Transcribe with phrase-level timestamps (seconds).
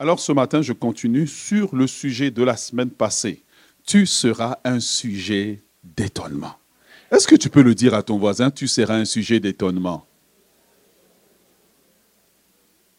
[0.00, 3.44] Alors ce matin, je continue sur le sujet de la semaine passée.
[3.86, 6.54] Tu seras un sujet d'étonnement.
[7.12, 10.06] Est-ce que tu peux le dire à ton voisin, tu seras un sujet d'étonnement?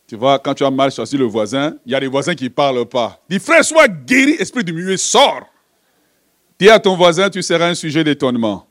[0.06, 2.44] Tu vois, quand tu as mal choisi le voisin, il y a des voisins qui
[2.44, 3.20] ne parlent pas.
[3.28, 5.48] Dis, frère, sois guéri, esprit du milieu, sors.
[6.60, 8.68] Dis à ton voisin, tu seras un sujet d'étonnement.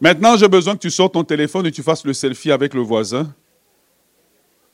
[0.00, 2.80] Maintenant, j'ai besoin que tu sortes ton téléphone et tu fasses le selfie avec le
[2.80, 3.34] voisin.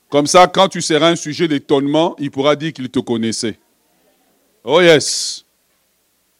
[0.09, 3.57] Comme ça, quand tu seras un sujet d'étonnement, il pourra dire qu'il te connaissait.
[4.63, 5.45] Oh yes.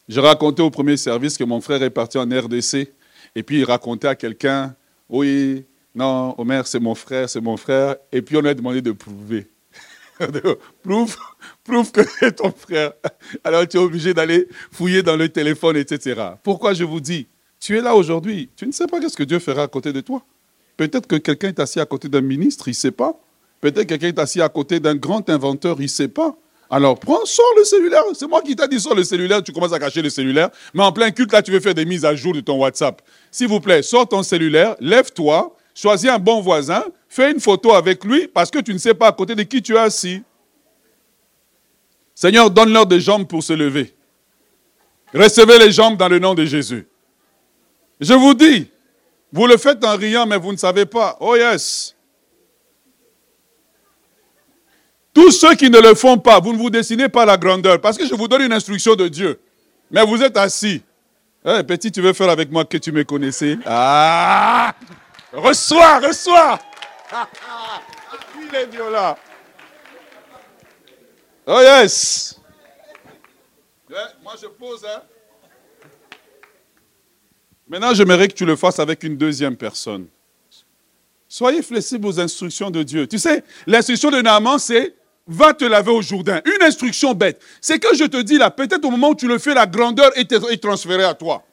[0.08, 2.92] J'ai raconté au premier service que mon frère est parti en RDC
[3.36, 4.76] et puis il racontait à quelqu'un,
[5.10, 7.96] oui, non, Omer, c'est mon frère, c'est mon frère.
[8.12, 9.48] Et puis on lui a demandé de prouver.
[10.84, 11.18] prouve,
[11.64, 12.94] prouve que c'est ton frère.
[13.44, 16.22] Alors tu es obligé d'aller fouiller dans le téléphone, etc.
[16.44, 17.28] Pourquoi je vous dis,
[17.60, 20.02] tu es là aujourd'hui, tu ne sais pas ce que Dieu fera à côté de
[20.02, 20.24] toi.
[20.78, 23.20] Peut-être que quelqu'un est assis à côté d'un ministre, il ne sait pas.
[23.66, 26.36] Peut-être que quelqu'un est assis à côté d'un grand inventeur, il ne sait pas.
[26.70, 28.04] Alors prends, sors le cellulaire.
[28.14, 30.52] C'est moi qui t'ai dit, sors le cellulaire, tu commences à cacher le cellulaire.
[30.72, 33.02] Mais en plein culte, là, tu veux faire des mises à jour de ton WhatsApp.
[33.32, 38.04] S'il vous plaît, sors ton cellulaire, lève-toi, choisis un bon voisin, fais une photo avec
[38.04, 40.22] lui parce que tu ne sais pas à côté de qui tu es assis.
[42.14, 43.96] Seigneur, donne-leur des jambes pour se lever.
[45.12, 46.88] Recevez les jambes dans le nom de Jésus.
[48.00, 48.70] Je vous dis,
[49.34, 51.18] vous le faites en riant, mais vous ne savez pas.
[51.20, 51.95] Oh yes.
[55.16, 57.98] Tous ceux qui ne le font pas, vous ne vous dessinez pas la grandeur, parce
[57.98, 59.40] que je vous donne une instruction de Dieu.
[59.90, 60.84] Mais vous êtes assis.
[61.46, 64.76] Eh, petit, tu veux faire avec moi que tu me connaissais Ah
[65.32, 66.60] Reçois, reçois
[68.38, 68.68] Il est.
[71.48, 72.38] Oh yes
[74.22, 75.02] Moi je pose, hein
[77.70, 80.08] Maintenant, j'aimerais que tu le fasses avec une deuxième personne.
[81.28, 83.08] Soyez flexibles aux instructions de Dieu.
[83.08, 84.94] Tu sais, l'instruction de Naaman, c'est
[85.28, 86.42] va te laver au Jourdain.
[86.46, 87.42] Une instruction bête.
[87.62, 90.12] C'est que je te dis là, peut-être au moment où tu le fais, la grandeur
[90.16, 91.44] est, transférée à toi.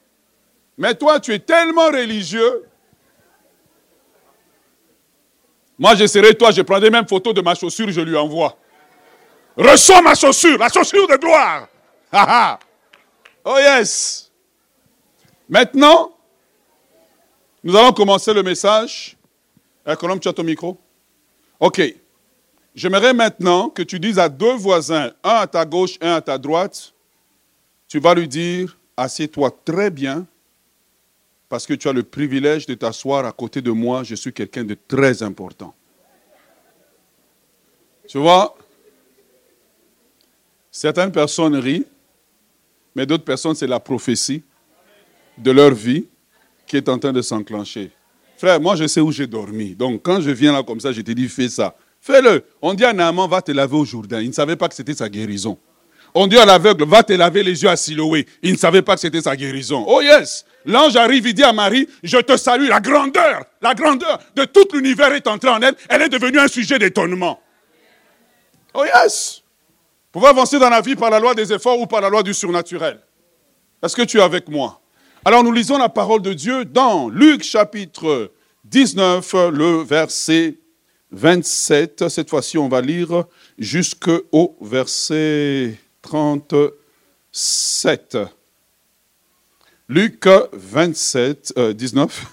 [0.77, 2.65] Mais toi, tu es tellement religieux.
[5.77, 8.57] Moi, je serais toi, je prendrais même photo de ma chaussure, je lui envoie.
[9.57, 11.67] Reçois ma chaussure, la chaussure de gloire.
[13.43, 14.31] oh yes.
[15.49, 16.15] Maintenant,
[17.63, 19.17] nous allons commencer le message.
[19.99, 20.77] Colombe, tu as ton micro?
[21.59, 21.81] OK.
[22.75, 26.37] J'aimerais maintenant que tu dises à deux voisins, un à ta gauche, un à ta
[26.37, 26.93] droite,
[27.87, 30.25] tu vas lui dire, assieds-toi très bien,
[31.49, 34.63] parce que tu as le privilège de t'asseoir à côté de moi, je suis quelqu'un
[34.63, 35.75] de très important.
[38.07, 38.57] Tu vois,
[40.71, 41.85] certaines personnes rient,
[42.95, 44.41] mais d'autres personnes, c'est la prophétie
[45.37, 46.07] de leur vie
[46.65, 47.91] qui est en train de s'enclencher.
[48.37, 49.75] Frère, moi, je sais où j'ai dormi.
[49.75, 51.75] Donc, quand je viens là comme ça, je te dis, fais ça.
[52.03, 52.43] Fais-le.
[52.61, 54.19] On dit à Naaman, va te laver au Jourdain.
[54.19, 55.57] Il ne savait pas que c'était sa guérison.
[56.13, 58.27] On dit à l'aveugle, va te laver les yeux à Siloé.
[58.41, 59.85] Il ne savait pas que c'était sa guérison.
[59.87, 60.45] Oh yes.
[60.65, 62.67] L'ange arrive, il dit à Marie, je te salue.
[62.67, 65.75] La grandeur, la grandeur de tout l'univers est entrée en elle.
[65.87, 67.39] Elle est devenue un sujet d'étonnement.
[68.73, 69.41] Oh yes.
[70.11, 72.33] Pouvez avancer dans la vie par la loi des efforts ou par la loi du
[72.33, 72.99] surnaturel.
[73.81, 74.81] Est-ce que tu es avec moi?
[75.23, 78.29] Alors nous lisons la parole de Dieu dans Luc chapitre
[78.65, 80.57] 19, le verset
[81.13, 82.09] 27.
[82.09, 83.23] Cette fois-ci, on va lire
[83.57, 88.17] jusqu'au verset 37.
[89.87, 92.25] Luc 27, 19,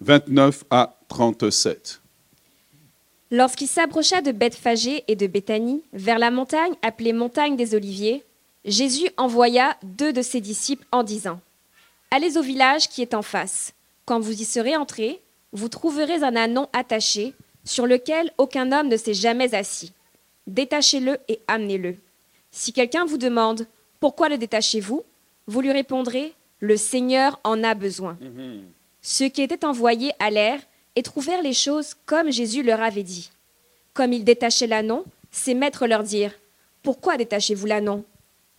[0.00, 2.00] 29 à 37.
[3.30, 8.22] Lorsqu'il s'approcha de Bethphagée et de Béthanie, vers la montagne appelée montagne des Oliviers,
[8.66, 11.40] Jésus envoya deux de ses disciples en disant
[12.10, 13.72] Allez au village qui est en face.
[14.04, 15.22] Quand vous y serez entrés,
[15.52, 17.32] vous trouverez un anon attaché
[17.64, 19.92] sur lequel aucun homme ne s'est jamais assis.
[20.46, 21.96] Détachez-le et amenez-le.
[22.50, 23.66] Si quelqu'un vous demande
[24.00, 25.02] Pourquoi le détachez-vous?
[25.46, 28.18] Vous lui répondrez Le Seigneur en a besoin.
[28.20, 28.62] Mhm.
[29.00, 30.60] Ceux qui étaient envoyés allèrent
[30.94, 33.30] et trouvèrent les choses comme Jésus leur avait dit.
[33.94, 36.34] Comme ils détachaient l'anon, ses maîtres leur dirent
[36.82, 38.04] Pourquoi détachez-vous l'anon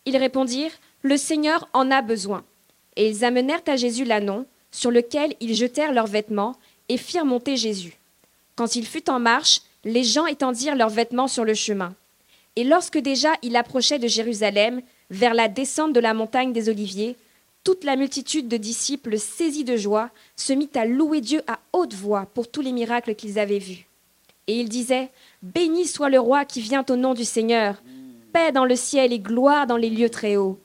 [0.05, 0.71] Ils répondirent
[1.01, 2.44] Le Seigneur en a besoin.
[2.95, 6.55] Et ils amenèrent à Jésus l'anon, sur lequel ils jetèrent leurs vêtements
[6.89, 7.97] et firent monter Jésus.
[8.55, 11.94] Quand il fut en marche, les gens étendirent leurs vêtements sur le chemin.
[12.55, 17.15] Et lorsque déjà il approchait de Jérusalem, vers la descente de la montagne des Oliviers,
[17.63, 21.94] toute la multitude de disciples, saisis de joie, se mit à louer Dieu à haute
[21.94, 23.88] voix pour tous les miracles qu'ils avaient vus.
[24.47, 25.09] Et ils disaient
[25.41, 27.81] Béni soit le roi qui vient au nom du Seigneur,
[28.33, 30.59] paix dans le ciel et gloire dans les lieux très hauts.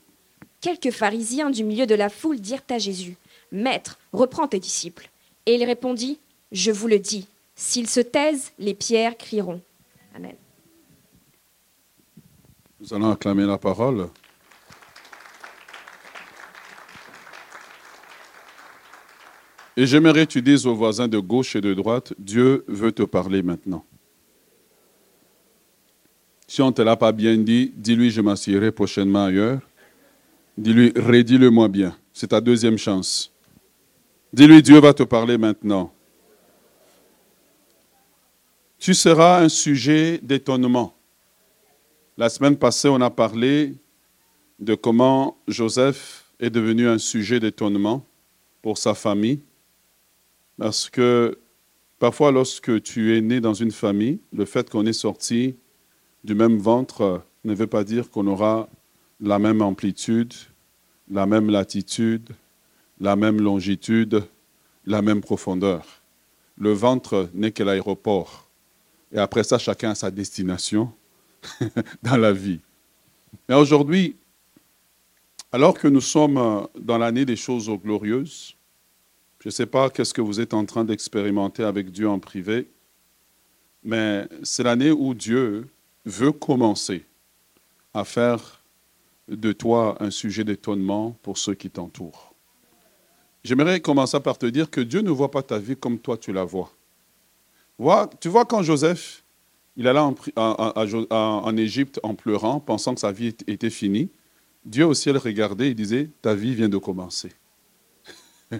[0.60, 3.16] Quelques pharisiens du milieu de la foule dirent à Jésus
[3.52, 5.08] Maître, reprends tes disciples.
[5.46, 6.18] Et il répondit
[6.50, 7.28] Je vous le dis,
[7.60, 9.60] S'ils se taisent, les pierres crieront.
[10.14, 10.36] Amen.
[12.78, 14.10] Nous allons acclamer la parole.
[19.76, 23.02] Et j'aimerais que tu dises aux voisins de gauche et de droite, Dieu veut te
[23.02, 23.84] parler maintenant.
[26.46, 29.60] Si on ne te l'a pas bien dit, dis-lui, je m'assierai prochainement ailleurs.
[30.56, 31.98] Dis-lui, redis-le-moi bien.
[32.12, 33.32] C'est ta deuxième chance.
[34.32, 35.92] Dis-lui, Dieu va te parler maintenant.
[38.78, 40.94] Tu seras un sujet d'étonnement.
[42.16, 43.74] La semaine passée, on a parlé
[44.60, 48.06] de comment Joseph est devenu un sujet d'étonnement
[48.62, 49.40] pour sa famille.
[50.58, 51.40] Parce que
[51.98, 55.56] parfois, lorsque tu es né dans une famille, le fait qu'on est sorti
[56.22, 58.68] du même ventre ne veut pas dire qu'on aura
[59.20, 60.34] la même amplitude,
[61.10, 62.28] la même latitude,
[63.00, 64.22] la même longitude,
[64.86, 65.84] la même profondeur.
[66.56, 68.47] Le ventre n'est que l'aéroport.
[69.12, 70.92] Et après ça, chacun a sa destination
[72.02, 72.60] dans la vie.
[73.48, 74.16] Mais aujourd'hui,
[75.52, 78.54] alors que nous sommes dans l'année des choses glorieuses,
[79.40, 82.68] je ne sais pas qu'est-ce que vous êtes en train d'expérimenter avec Dieu en privé,
[83.84, 85.68] mais c'est l'année où Dieu
[86.04, 87.04] veut commencer
[87.94, 88.62] à faire
[89.28, 92.34] de toi un sujet d'étonnement pour ceux qui t'entourent.
[93.44, 96.32] J'aimerais commencer par te dire que Dieu ne voit pas ta vie comme toi tu
[96.32, 96.72] la vois.
[98.20, 99.24] Tu vois quand Joseph,
[99.76, 104.10] il allait en, Égypte en pleurant, pensant que sa vie était finie,
[104.64, 107.30] Dieu au ciel regardait et disait, ta vie vient de commencer.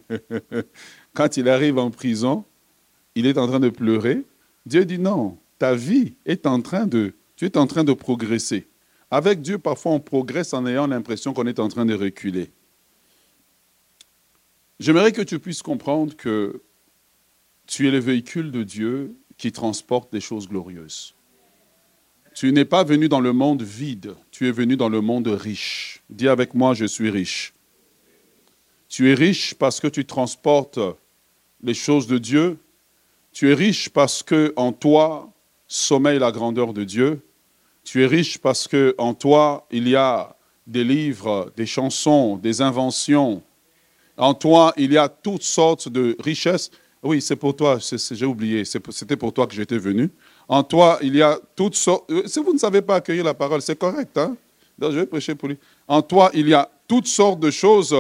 [1.15, 2.45] Quand il arrive en prison,
[3.15, 4.25] il est en train de pleurer.
[4.65, 8.69] Dieu dit non, ta vie est en train de, tu es en train de progresser.
[9.11, 12.51] Avec Dieu, parfois on progresse en ayant l'impression qu'on est en train de reculer.
[14.79, 16.63] J'aimerais que tu puisses comprendre que
[17.69, 21.15] tu es le véhicule de Dieu qui transporte des choses glorieuses.
[22.35, 26.03] Tu n'es pas venu dans le monde vide, tu es venu dans le monde riche.
[26.09, 27.53] Dis avec moi, je suis riche.
[28.89, 30.81] Tu es riche parce que tu transportes
[31.63, 32.59] les choses de Dieu.
[33.33, 35.31] Tu es riche parce que en toi
[35.67, 37.21] sommeille la grandeur de Dieu.
[37.85, 40.37] Tu es riche parce que en toi il y a
[40.67, 43.43] des livres, des chansons, des inventions.
[44.17, 46.71] En toi il y a toutes sortes de richesses.
[47.03, 47.79] Oui, c'est pour toi,
[48.11, 50.11] j'ai oublié, c'était pour toi que j'étais venu.
[50.49, 52.11] En toi, il y a toutes sortes.
[52.11, 54.17] Euh, si vous ne savez pas accueillir la parole, c'est correct.
[54.19, 54.37] Hein?
[54.81, 55.59] je vais prêcher pour lui.
[55.87, 57.95] En toi, il y a toutes sortes de choses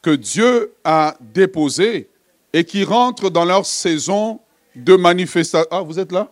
[0.00, 2.08] que Dieu a déposées
[2.52, 4.40] et qui rentrent dans leur saison
[4.74, 5.68] de manifestation.
[5.70, 6.30] Ah, vous êtes là?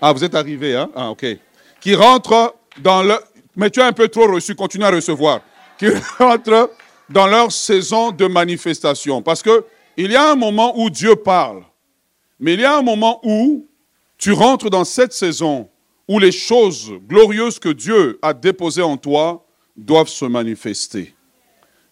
[0.00, 0.90] Ah, vous êtes arrivé, hein?
[0.94, 1.26] Ah, ok.
[1.80, 3.14] Qui rentrent dans le...
[3.56, 5.40] Mais tu as un peu trop reçu, continue à recevoir.
[5.78, 5.88] Qui
[6.18, 6.70] rentrent
[7.08, 9.20] dans leur saison de manifestation.
[9.20, 9.64] Parce que
[10.04, 11.62] il y a un moment où Dieu parle,
[12.38, 13.66] mais il y a un moment où
[14.16, 15.68] tu rentres dans cette saison
[16.08, 21.14] où les choses glorieuses que Dieu a déposées en toi doivent se manifester.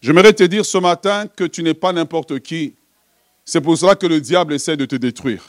[0.00, 2.74] J'aimerais te dire ce matin que tu n'es pas n'importe qui.
[3.44, 5.44] C'est pour cela que le diable essaie de te détruire.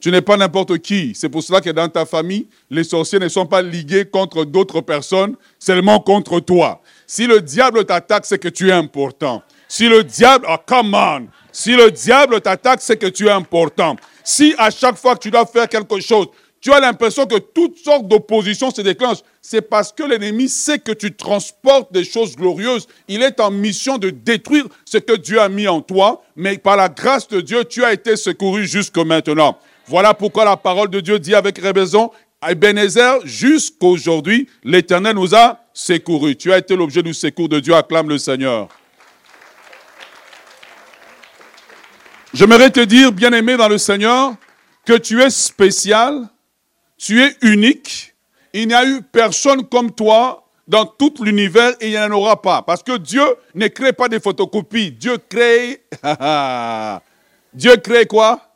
[0.00, 1.12] Tu n'es pas n'importe qui.
[1.14, 4.80] C'est pour cela que dans ta famille, les sorciers ne sont pas ligués contre d'autres
[4.80, 6.80] personnes, seulement contre toi.
[7.06, 9.42] Si le diable t'attaque, c'est que tu es important.
[9.68, 13.96] Si le diable, oh come on, si le diable t'attaque, c'est que tu es important.
[14.24, 16.28] Si à chaque fois que tu dois faire quelque chose,
[16.60, 20.92] tu as l'impression que toutes sortes d'oppositions se déclenchent, c'est parce que l'ennemi sait que
[20.92, 22.88] tu transportes des choses glorieuses.
[23.06, 26.76] Il est en mission de détruire ce que Dieu a mis en toi, mais par
[26.76, 29.56] la grâce de Dieu, tu as été secouru jusque maintenant.
[29.86, 32.10] Voilà pourquoi la parole de Dieu dit avec raison,
[32.46, 36.36] Ebenezer, jusqu'aujourd'hui, l'Éternel nous a secourus.
[36.36, 38.68] Tu as été l'objet du secours de Dieu, acclame le Seigneur.
[42.34, 44.34] J'aimerais te dire, bien-aimé dans le Seigneur,
[44.84, 46.28] que tu es spécial,
[46.98, 48.14] tu es unique.
[48.52, 52.40] Il n'y a eu personne comme toi dans tout l'univers et il n'y en aura
[52.40, 52.60] pas.
[52.62, 54.92] Parce que Dieu ne crée pas des photocopies.
[54.92, 55.82] Dieu crée...
[57.54, 58.54] Dieu crée quoi?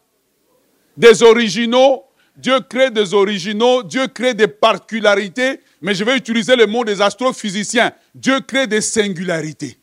[0.97, 2.05] Des originaux.
[2.37, 3.83] Dieu crée des originaux.
[3.83, 5.61] Dieu crée des particularités.
[5.81, 7.93] Mais je vais utiliser le mot des astrophysiciens.
[8.15, 9.79] Dieu crée des singularités.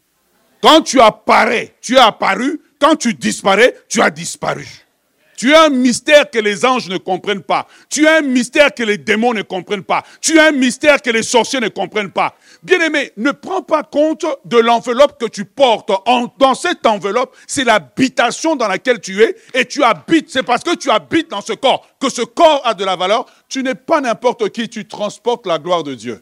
[0.62, 2.62] Quand tu apparais, tu es apparu.
[2.79, 4.65] Quand tu disparais, tu as disparu.
[5.39, 7.65] Tu as un mystère que les anges ne comprennent pas.
[7.89, 10.03] Tu as un mystère que les démons ne comprennent pas.
[10.19, 12.36] Tu as un mystère que les sorciers ne comprennent pas.
[12.62, 15.93] Bien-aimé, ne prends pas compte de l'enveloppe que tu portes.
[16.39, 20.29] dans cette enveloppe, c'est l'habitation dans laquelle tu es et tu habites.
[20.29, 23.25] C'est parce que tu habites dans ce corps que ce corps a de la valeur.
[23.48, 26.21] Tu n'es pas n'importe qui, tu transportes la gloire de Dieu.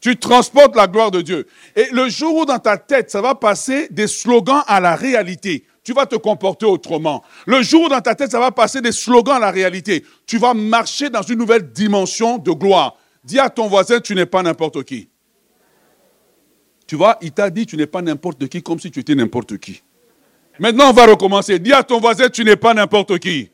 [0.00, 1.46] Tu transportes la gloire de Dieu.
[1.74, 5.64] Et le jour où dans ta tête, ça va passer des slogans à la réalité,
[5.82, 7.24] tu vas te comporter autrement.
[7.46, 10.38] Le jour où dans ta tête, ça va passer des slogans à la réalité, tu
[10.38, 12.96] vas marcher dans une nouvelle dimension de gloire.
[13.24, 15.08] Dis à ton voisin, tu n'es pas n'importe qui.
[16.86, 19.58] Tu vois, il t'a dit, tu n'es pas n'importe qui, comme si tu étais n'importe
[19.58, 19.82] qui.
[20.58, 21.58] Maintenant, on va recommencer.
[21.58, 23.50] Dis à ton voisin, tu n'es pas n'importe qui.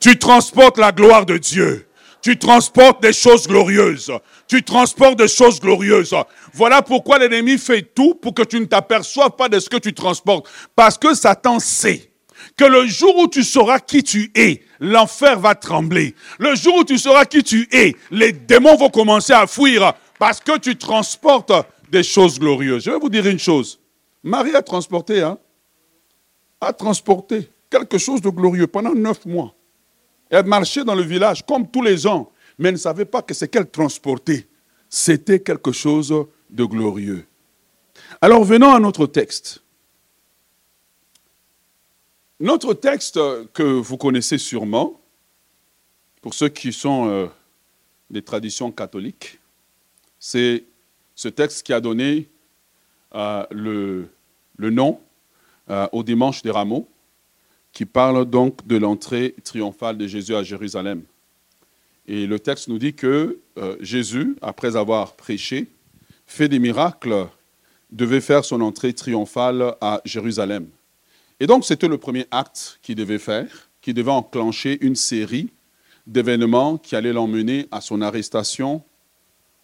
[0.00, 1.86] Tu transportes la gloire de Dieu.
[2.24, 4.10] Tu transportes des choses glorieuses.
[4.48, 6.14] Tu transportes des choses glorieuses.
[6.54, 9.92] Voilà pourquoi l'ennemi fait tout pour que tu ne t'aperçoives pas de ce que tu
[9.92, 10.48] transportes.
[10.74, 12.10] Parce que Satan sait
[12.56, 16.14] que le jour où tu sauras qui tu es, l'enfer va trembler.
[16.38, 20.40] Le jour où tu sauras qui tu es, les démons vont commencer à fuir parce
[20.40, 21.52] que tu transportes
[21.90, 22.84] des choses glorieuses.
[22.84, 23.78] Je vais vous dire une chose.
[24.22, 25.36] Marie a transporté, hein,
[26.58, 29.53] a transporté quelque chose de glorieux pendant neuf mois.
[30.34, 33.34] Elle marchait dans le village comme tous les gens, mais elle ne savait pas que
[33.34, 34.48] ce qu'elle transportait,
[34.88, 36.12] c'était quelque chose
[36.50, 37.24] de glorieux.
[38.20, 39.62] Alors venons à notre texte.
[42.40, 43.18] Notre texte
[43.52, 45.00] que vous connaissez sûrement,
[46.20, 47.26] pour ceux qui sont euh,
[48.10, 49.38] des traditions catholiques,
[50.18, 50.64] c'est
[51.14, 52.28] ce texte qui a donné
[53.14, 54.10] euh, le,
[54.58, 55.00] nom
[55.70, 56.88] euh, au dimanche des rameaux,
[57.74, 61.02] qui parle donc de l'entrée triomphale de Jésus à Jérusalem.
[62.06, 63.40] Et le texte nous dit que
[63.80, 65.66] Jésus, après avoir prêché,
[66.26, 67.26] fait des miracles,
[67.90, 70.68] devait faire son entrée triomphale à Jérusalem.
[71.40, 75.50] Et donc, c'était le premier acte qu'il devait faire, qui devait enclencher une série
[76.06, 78.82] d'événements qui allaient l'emmener à son arrestation,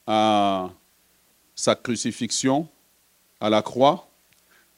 [0.06, 0.70] à
[1.54, 2.66] sa crucifixion
[3.40, 4.08] à la croix,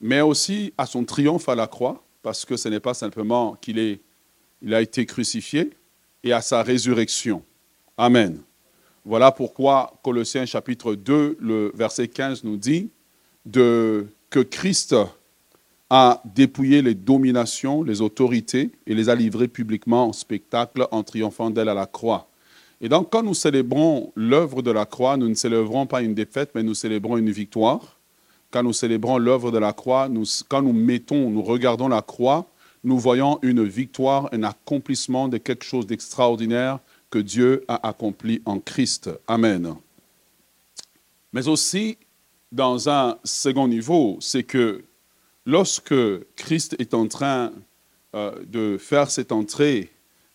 [0.01, 3.99] mais aussi à son triomphe à la croix, parce que ce n'est pas simplement qu'il
[4.65, 5.71] il a été crucifié,
[6.25, 7.43] et à sa résurrection.
[7.97, 8.41] Amen.
[9.05, 12.91] Voilà pourquoi Colossiens chapitre 2, le verset 15 nous dit
[13.51, 14.95] que Christ
[15.91, 21.51] a dépouillé les dominations, les autorités et les a livrées publiquement en spectacle en triomphant
[21.51, 22.29] d'elle à la croix.
[22.81, 26.51] Et donc, quand nous célébrons l'œuvre de la croix, nous ne célébrons pas une défaite,
[26.55, 27.99] mais nous célébrons une victoire.
[28.53, 30.09] Quand nous célébrons l'œuvre de la croix,
[30.49, 32.47] quand nous mettons, nous regardons la croix,
[32.85, 36.79] nous voyons une victoire, un accomplissement de quelque chose d'extraordinaire
[37.11, 39.11] que Dieu a accompli en Christ.
[39.27, 39.75] Amen.
[41.33, 41.97] Mais aussi,
[42.51, 44.85] dans un second niveau, c'est que
[45.47, 45.95] lorsque
[46.37, 47.53] Christ est en train
[48.15, 49.91] euh, de faire cette entrée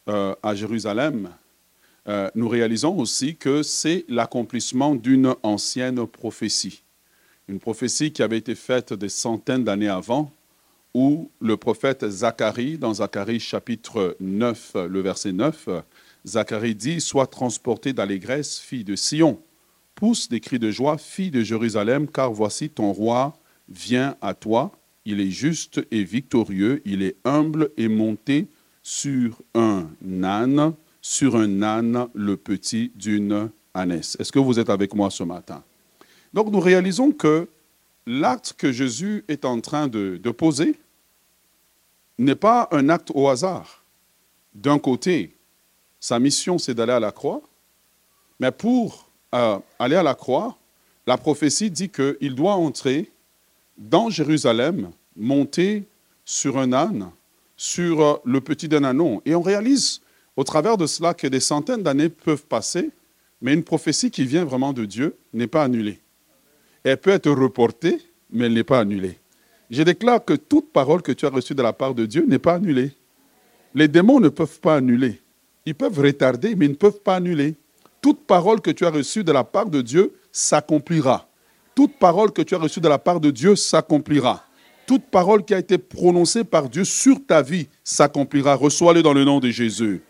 [0.10, 1.30] euh, à Jérusalem,
[2.08, 6.82] euh, nous réalisons aussi que c'est l'accomplissement d'une ancienne prophétie.
[7.48, 10.32] Une prophétie qui avait été faite des centaines d'années avant,
[10.94, 15.70] où le prophète Zacharie, dans Zacharie chapitre 9, le verset 9,
[16.26, 19.40] Zacharie dit Sois transporté d'allégresse, fille de Sion.
[19.96, 23.38] Pousse des cris de joie, fille de Jérusalem, car voici ton roi
[23.70, 24.72] vient à toi
[25.08, 28.48] il est juste et victorieux, il est humble et monté
[28.84, 29.88] sur un
[30.22, 34.18] âne, sur un âne le petit d'une ânesse.
[34.20, 35.64] Est-ce que vous êtes avec moi ce matin?
[36.38, 37.48] Donc nous réalisons que
[38.06, 40.76] l'acte que Jésus est en train de, poser
[42.20, 43.84] n'est pas un acte au hasard.
[44.54, 45.36] D'un côté,
[46.00, 47.42] sa mission, c'est d'aller à la croix,
[48.40, 50.56] mais pour euh, aller à la croix,
[51.08, 53.12] la prophétie dit qu'il doit entrer
[53.76, 55.86] dans Jérusalem, monter
[56.24, 57.10] sur un âne,
[57.56, 59.24] sur euh, le petit d'un ânon.
[59.26, 60.02] Et on réalise
[60.36, 62.92] au travers de cela que des centaines d'années peuvent passer,
[63.42, 66.00] mais une prophétie qui vient vraiment de Dieu n'est pas annulée.
[66.84, 69.20] Elle peut être reportée, mais elle n'est pas annulée.
[69.70, 72.40] Je déclare que toute parole que tu as reçue de la part de Dieu n'est
[72.40, 72.92] pas annulée.
[73.76, 75.22] Les démons ne peuvent pas annuler.
[75.66, 77.56] Ils peuvent retarder, mais ils ne peuvent pas annuler.
[78.02, 81.28] Toute parole que tu as reçue de la part de Dieu s'accomplira
[81.78, 84.44] toute parole que tu as reçue de la part de Dieu s'accomplira.
[84.88, 88.56] Toute parole qui a été prononcée par Dieu sur ta vie s'accomplira.
[88.56, 90.02] Reçois-le dans le nom de Jésus.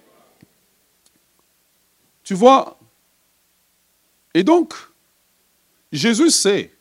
[2.23, 2.79] Tu vois?
[4.33, 4.73] Et donc,
[5.91, 6.71] Jésus sait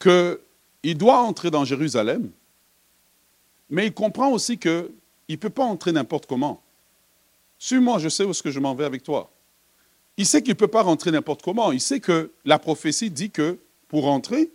[0.00, 2.30] qu'il doit entrer dans Jérusalem,
[3.70, 4.90] mais il comprend aussi qu'il
[5.28, 6.62] ne peut pas entrer n'importe comment.
[7.58, 9.30] Suis-moi, je sais où est-ce que je m'en vais avec toi.
[10.16, 11.72] Il sait qu'il ne peut pas rentrer n'importe comment.
[11.72, 14.50] Il sait que la prophétie dit que pour entrer,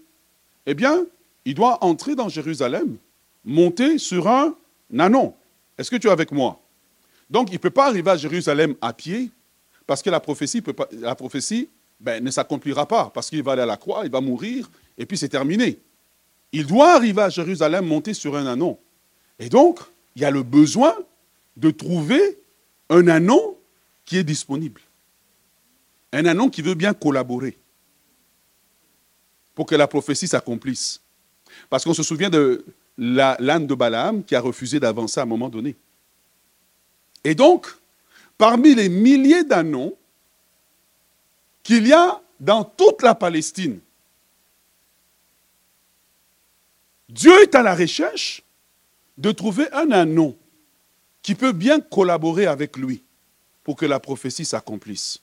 [0.65, 1.05] eh bien,
[1.45, 2.97] il doit entrer dans Jérusalem,
[3.43, 4.55] monter sur un
[4.89, 5.33] nanon.
[5.77, 6.61] Est-ce que tu es avec moi?
[7.29, 9.31] Donc, il ne peut pas arriver à Jérusalem à pied,
[9.87, 11.69] parce que la prophétie
[12.01, 15.05] ben, ne s'accomplira pas, parce qu'il va aller à la croix, il va mourir, et
[15.05, 15.79] puis c'est terminé.
[16.51, 18.77] Il doit arriver à Jérusalem, monter sur un anon.
[19.39, 19.79] Et donc,
[20.15, 20.95] il y a le besoin
[21.55, 22.39] de trouver
[22.89, 23.55] un anon
[24.03, 24.81] qui est disponible.
[26.11, 27.57] Un anon qui veut bien collaborer
[29.53, 31.01] pour que la prophétie s'accomplisse.
[31.69, 32.65] Parce qu'on se souvient de
[32.97, 35.75] l'âne de Balaam qui a refusé d'avancer à un moment donné.
[37.23, 37.67] Et donc,
[38.37, 39.95] parmi les milliers d'annons,
[41.63, 43.79] qu'il y a dans toute la Palestine.
[47.09, 48.43] Dieu est à la recherche
[49.17, 50.37] de trouver un anneau
[51.21, 53.03] qui peut bien collaborer avec lui
[53.63, 55.19] pour que la prophétie s'accomplisse,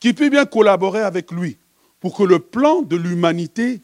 [0.00, 1.58] qui peut bien collaborer avec lui
[2.00, 3.80] pour que le plan de l'humanité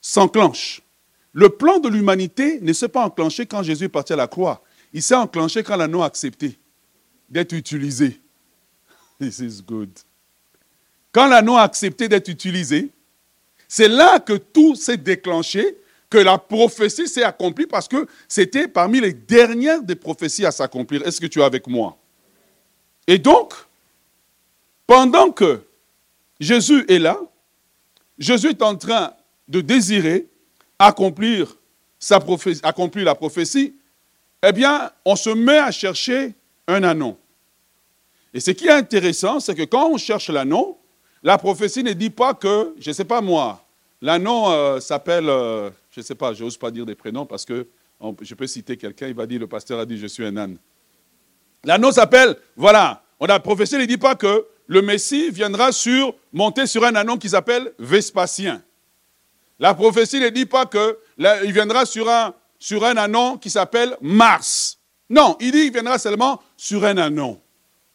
[0.00, 0.82] s'enclenche.
[1.32, 4.62] Le plan de l'humanité ne s'est pas enclenché quand Jésus est parti à la croix.
[4.92, 6.58] Il s'est enclenché quand l'anneau a accepté
[7.30, 8.20] d'être utilisé.
[9.18, 9.90] This is good.
[11.12, 12.90] Quand l'anneau a accepté d'être utilisé,
[13.68, 15.76] c'est là que tout s'est déclenché,
[16.08, 21.06] que la prophétie s'est accomplie parce que c'était parmi les dernières des prophéties à s'accomplir.
[21.06, 21.96] Est-ce que tu es avec moi?
[23.06, 23.54] Et donc,
[24.86, 25.62] pendant que
[26.38, 27.18] Jésus est là,
[28.18, 29.14] Jésus est en train
[29.48, 30.26] de désirer
[30.78, 31.56] accomplir,
[31.98, 33.74] sa prophétie, accomplir la prophétie,
[34.42, 36.34] eh bien, on se met à chercher
[36.66, 37.16] un anneau.
[38.34, 40.78] Et ce qui est intéressant, c'est que quand on cherche l'anneau,
[41.22, 43.64] la prophétie ne dit pas que, je ne sais pas moi,
[44.00, 47.44] l'anneau euh, s'appelle, euh, je ne sais pas, je n'ose pas dire des prénoms parce
[47.44, 47.66] que
[48.20, 50.56] je peux citer quelqu'un, il va dire, le pasteur a dit, je suis un âne.
[51.64, 56.14] L'anneau s'appelle, voilà, on a, la prophétie ne dit pas que le Messie viendra sur,
[56.32, 58.62] monter sur un anneau qui s'appelle Vespasien.
[59.60, 64.78] La prophétie ne dit pas qu'il viendra sur un, sur un anon qui s'appelle Mars.
[65.08, 67.40] Non, il dit qu'il viendra seulement sur un anon.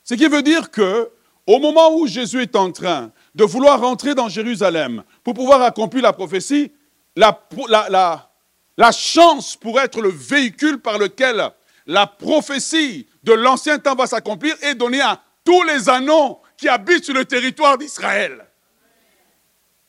[0.03, 1.09] Ce qui veut dire que
[1.45, 6.01] au moment où Jésus est en train de vouloir rentrer dans Jérusalem pour pouvoir accomplir
[6.01, 6.71] la prophétie,
[7.15, 11.51] la, chance pour être le véhicule par lequel
[11.85, 17.05] la prophétie de l'ancien temps va s'accomplir est donnée à tous les anons qui habitent
[17.05, 18.43] sur le territoire d'Israël.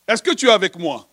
[0.06, 1.08] Est-ce que tu es avec moi?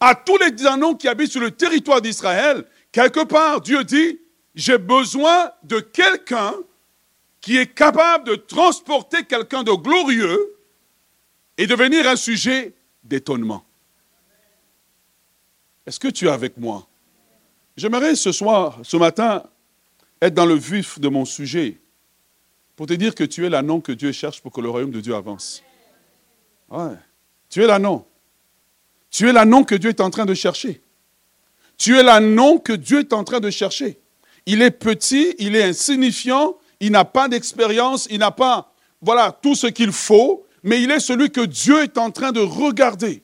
[0.00, 4.18] À tous les anneaux qui habitent sur le territoire d'Israël, quelque part, Dieu dit,
[4.54, 6.54] j'ai besoin de quelqu'un
[7.42, 10.55] qui est capable de transporter quelqu'un de glorieux
[11.58, 13.64] et devenir un sujet d'étonnement.
[15.86, 16.86] Est-ce que tu es avec moi?
[17.76, 19.44] J'aimerais ce soir, ce matin,
[20.20, 21.78] être dans le vif de mon sujet
[22.74, 25.00] pour te dire que tu es l'anneau que Dieu cherche pour que le royaume de
[25.00, 25.62] Dieu avance.
[26.68, 26.96] Ouais.
[27.48, 28.06] Tu es l'anneau.
[29.10, 30.82] Tu es l'annon que Dieu est en train de chercher.
[31.78, 33.98] Tu es l'annon que Dieu est en train de chercher.
[34.46, 39.54] Il est petit, il est insignifiant, il n'a pas d'expérience, il n'a pas, voilà, tout
[39.54, 43.22] ce qu'il faut, mais il est celui que Dieu est en train de regarder.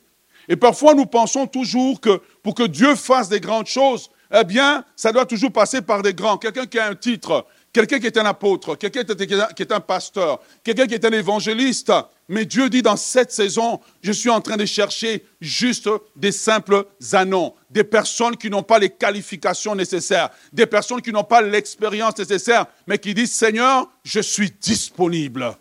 [0.48, 4.84] Et parfois, nous pensons toujours que pour que Dieu fasse des grandes choses, eh bien,
[4.94, 6.38] ça doit toujours passer par des grands.
[6.38, 10.40] Quelqu'un qui a un titre, quelqu'un qui est un apôtre, quelqu'un qui est un pasteur,
[10.62, 11.92] quelqu'un qui est un évangéliste.
[12.28, 16.86] Mais Dieu dit dans cette saison, je suis en train de chercher juste des simples
[17.12, 22.16] annons, des personnes qui n'ont pas les qualifications nécessaires, des personnes qui n'ont pas l'expérience
[22.18, 25.56] nécessaire, mais qui disent, Seigneur, je suis disponible.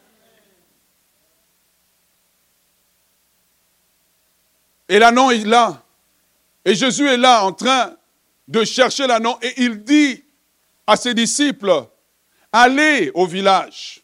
[4.91, 5.82] Et l'annon est là.
[6.65, 7.93] Et Jésus est là en train
[8.49, 9.38] de chercher l'annon.
[9.41, 10.21] Et il dit
[10.86, 11.86] à ses disciples,
[12.51, 14.01] Allez au village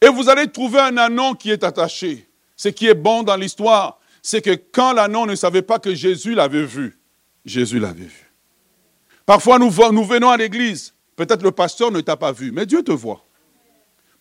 [0.00, 2.26] et vous allez trouver un anon qui est attaché.
[2.56, 6.34] Ce qui est bon dans l'histoire, c'est que quand l'anon ne savait pas que Jésus
[6.34, 6.98] l'avait vu,
[7.44, 8.32] Jésus l'avait vu.
[9.26, 10.94] Parfois, nous venons à l'église.
[11.14, 13.22] Peut-être le pasteur ne t'a pas vu, mais Dieu te voit.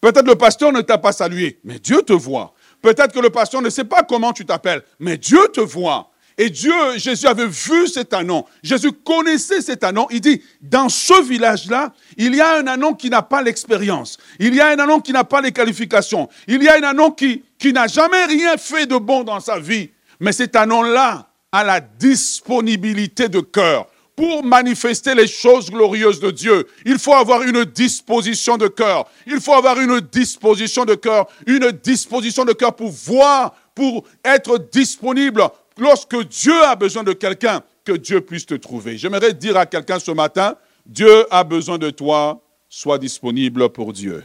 [0.01, 2.53] Peut-être le pasteur ne t'a pas salué, mais Dieu te voit.
[2.81, 6.11] Peut-être que le pasteur ne sait pas comment tu t'appelles, mais Dieu te voit.
[6.37, 8.45] Et Dieu, Jésus avait vu cet anon.
[8.63, 10.07] Jésus connaissait cet anon.
[10.09, 14.17] Il dit, dans ce village-là, il y a un anon qui n'a pas l'expérience.
[14.39, 16.29] Il y a un anon qui n'a pas les qualifications.
[16.47, 19.59] Il y a un anon qui, qui n'a jamais rien fait de bon dans sa
[19.59, 19.91] vie.
[20.19, 23.87] Mais cet anon-là a la disponibilité de cœur.
[24.21, 29.09] Pour manifester les choses glorieuses de Dieu, il faut avoir une disposition de cœur.
[29.25, 31.25] Il faut avoir une disposition de cœur.
[31.47, 35.41] Une disposition de cœur pour voir, pour être disponible
[35.75, 38.95] lorsque Dieu a besoin de quelqu'un, que Dieu puisse te trouver.
[38.95, 40.55] J'aimerais dire à quelqu'un ce matin,
[40.85, 44.23] Dieu a besoin de toi, sois disponible pour Dieu.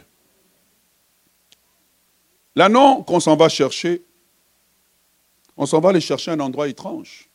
[2.54, 4.04] L'annon qu'on s'en va chercher,
[5.56, 7.30] on s'en va aller chercher un endroit étrange.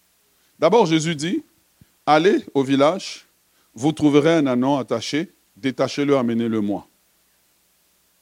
[0.59, 1.43] D'abord, Jésus dit,
[2.13, 3.25] allez au village,
[3.73, 6.87] vous trouverez un anon attaché, détachez-le, amenez-le-moi.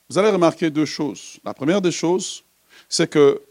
[0.09, 1.39] Vous allez remarquer deux choses.
[1.43, 2.43] La première des choses,
[2.87, 3.41] c'est que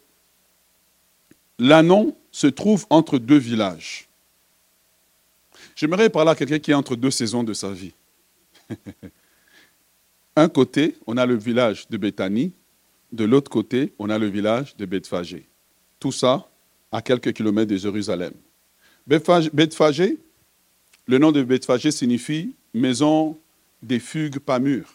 [1.58, 4.08] l'anon se trouve entre deux villages.
[5.76, 7.92] J'aimerais parler à quelqu'un qui est entre deux saisons de sa vie.
[10.36, 12.52] Un côté, on a le village de Béthanie,
[13.10, 15.46] de l'autre côté, on a le village de Bethphagé.
[15.98, 16.48] Tout ça
[16.92, 18.32] à quelques kilomètres de Jérusalem.
[19.06, 20.18] Bethphagé,
[21.08, 23.36] le nom de Bethphagé signifie maison
[23.82, 24.92] des fugues pas mûres.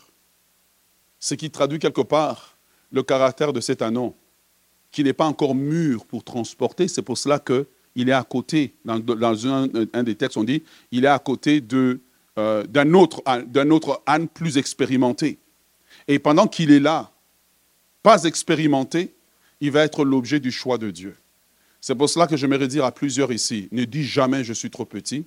[1.20, 2.56] Ce qui traduit quelque part
[2.92, 4.14] le caractère de cet anon.
[4.92, 6.88] qui n'est pas encore mûr pour transporter.
[6.88, 9.68] C'est pour cela qu'il est à côté, dans, un,
[10.04, 11.64] des textes, on dit, il est à côté
[12.38, 13.24] euh, d'un autre,
[13.72, 15.40] autre âne plus expérimenté.
[16.08, 17.12] Et pendant qu'il est là,
[18.04, 19.16] pas expérimenté,
[19.62, 21.16] il va être l'objet du choix de Dieu.
[21.82, 24.86] C'est pour cela que j'aimerais dire à plusieurs ici, ne dis jamais je suis trop
[24.86, 25.26] petit,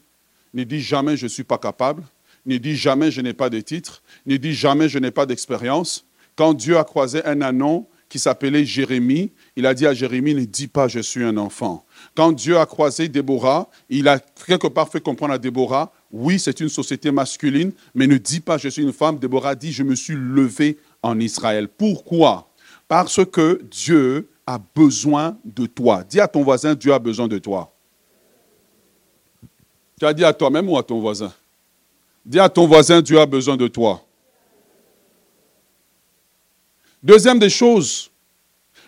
[0.57, 2.03] ne dis jamais je ne suis pas capable,
[2.47, 6.07] ne dis jamais je n'ai pas de titre, ne dis jamais je n'ai pas d'expérience.
[6.35, 10.45] Quand Dieu a croisé un anon qui s'appelait Jérémie, il a dit à Jérémie, ne
[10.45, 11.85] dis pas je suis un enfant.
[12.15, 16.61] Quand Dieu a croisé Déborah, il a quelque part fait comprendre à Déborah, oui, c'est
[16.61, 19.19] une société masculine, mais ne dis pas je suis une femme.
[19.19, 21.69] Déborah dit, je me suis levé en Israël.
[21.69, 22.51] Pourquoi?
[22.89, 26.03] Parce que Dieu a besoin de toi.
[26.09, 27.76] Dis à ton voisin, Dieu a besoin de toi.
[29.99, 31.33] Tu as dit à toi-même ou à ton voisin?
[32.25, 34.05] Dis à ton voisin, Dieu a besoin de toi.
[37.03, 38.11] Deuxième des choses,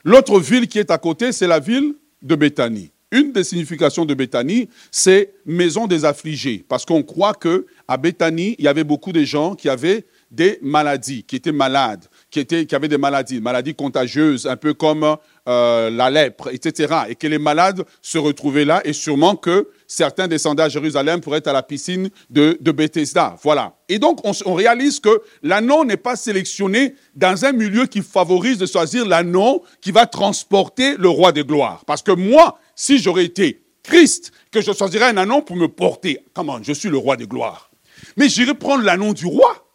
[0.05, 2.91] l'autre ville qui est à côté, c'est la ville de Béthanie.
[3.11, 8.55] Une des significations de Béthanie, c'est maison des affligés, parce qu'on croit que à Béthanie,
[8.59, 12.89] il y avait beaucoup de gens qui avaient des maladies, qui étaient malades, qui, avaient
[12.89, 15.17] des maladies, maladies contagieuses, un peu comme
[15.49, 17.05] euh, la lèpre, etc.
[17.09, 21.35] Et que les malades se retrouvaient là, et sûrement que certains descendaient à Jérusalem pour
[21.35, 23.37] être à la piscine de, Bethesda.
[23.43, 23.77] Voilà.
[23.89, 28.67] Et donc, on, réalise que l'anneau n'est pas sélectionné dans un milieu qui favorise de
[28.67, 31.85] choisir l'anneau qui va transporter le roi des gloires.
[31.87, 36.21] Parce que moi, si j'aurais été Christ, que je choisirais un anneau pour me porter,
[36.35, 37.71] comment, je suis le roi des gloires.
[38.17, 39.67] Mais j'irai prendre l'anneau du roi.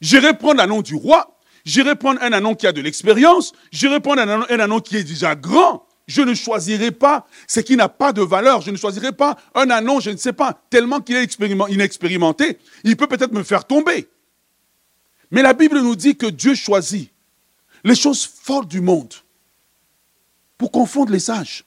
[0.00, 1.38] J'irai prendre l'anneau du roi.
[1.64, 3.52] J'irai prendre un anneau qui a de l'expérience.
[3.70, 5.86] J'irai prendre un anneau, qui est déjà grand.
[6.08, 8.62] Je ne choisirai pas ce qui n'a pas de valeur.
[8.62, 12.58] Je ne choisirai pas un anneau, je ne sais pas, tellement qu'il est inexpérimenté.
[12.82, 14.08] Il peut peut-être me faire tomber.
[15.30, 17.12] Mais la Bible nous dit que Dieu choisit
[17.84, 19.12] les choses fortes du monde
[20.56, 21.64] pour confondre les sages.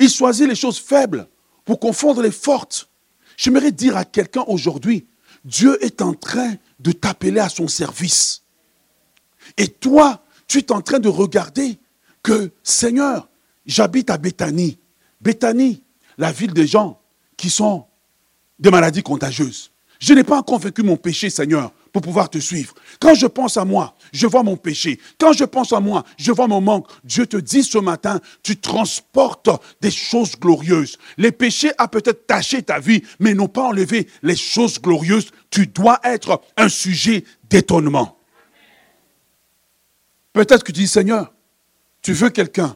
[0.00, 1.28] Il choisit les choses faibles
[1.64, 2.88] pour confondre les fortes.
[3.36, 5.06] J'aimerais dire à quelqu'un aujourd'hui,
[5.44, 8.42] Dieu est en train de t'appeler à son service.
[9.56, 11.78] Et toi, tu es en train de regarder
[12.22, 13.29] que, Seigneur,
[13.66, 14.78] j'habite à Béthanie.
[15.20, 15.82] Béthanie,
[16.18, 17.00] la ville des gens
[17.36, 17.86] qui sont
[18.58, 19.70] des maladies contagieuses.
[20.00, 22.74] Je n'ai pas convaincu mon péché, Seigneur, pour pouvoir te suivre.
[23.00, 24.98] Quand je pense à moi, je vois mon péché.
[25.18, 26.86] Quand je pense à moi, je vois mon manque.
[27.04, 29.50] Dieu te dit ce matin, tu transportes
[29.82, 30.96] des choses glorieuses.
[31.18, 35.30] Les péchés ont peut-être taché ta vie, mais n'ont pas enlevé les choses glorieuses.
[35.50, 38.16] Tu dois être un sujet d'étonnement.
[40.32, 41.34] Peut-être que tu dis, Seigneur,
[42.00, 42.74] tu veux quelqu'un,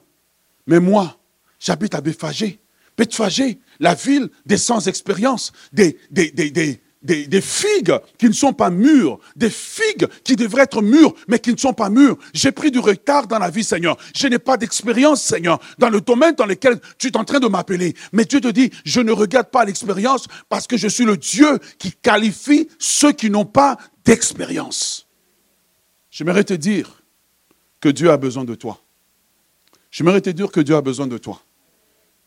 [0.66, 1.18] mais moi,
[1.59, 2.61] j'habite à Béphagé.
[2.96, 8.70] Béphagé, la ville des sans expérience, des, des, des, des, figues qui ne sont pas
[8.70, 12.16] mûres, des figues qui devraient être mûres, mais qui ne sont pas mûres.
[12.33, 13.96] J'ai pris du retard dans la vie, Seigneur.
[14.16, 17.48] Je n'ai pas d'expérience, Seigneur, dans le domaine dans lequel tu es en train de
[17.48, 17.94] m'appeler.
[18.12, 21.59] Mais Dieu te dit, je ne regarde pas l'expérience parce que je suis le Dieu
[21.79, 25.07] qui qualifie ceux qui n'ont pas d'expérience.
[26.11, 27.03] J'aimerais te dire
[27.81, 28.84] que Dieu a besoin de toi.
[29.94, 31.40] J'aimerais te dire que Dieu a besoin de toi.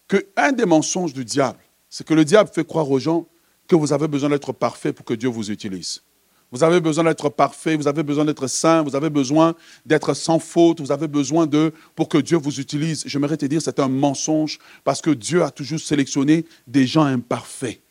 [0.07, 3.27] Que un des mensonges du diable, c'est que le diable fait croire aux gens
[3.67, 6.01] que vous avez besoin d'être parfait pour que Dieu vous utilise.
[6.49, 9.53] Vous avez besoin d'être parfait, vous avez besoin d'être saint, vous avez besoin
[9.85, 13.03] d'être sans faute, vous avez besoin de, pour que Dieu vous utilise.
[13.05, 17.81] J'aimerais te dire, c'est un mensonge parce que Dieu a toujours sélectionné des gens imparfaits.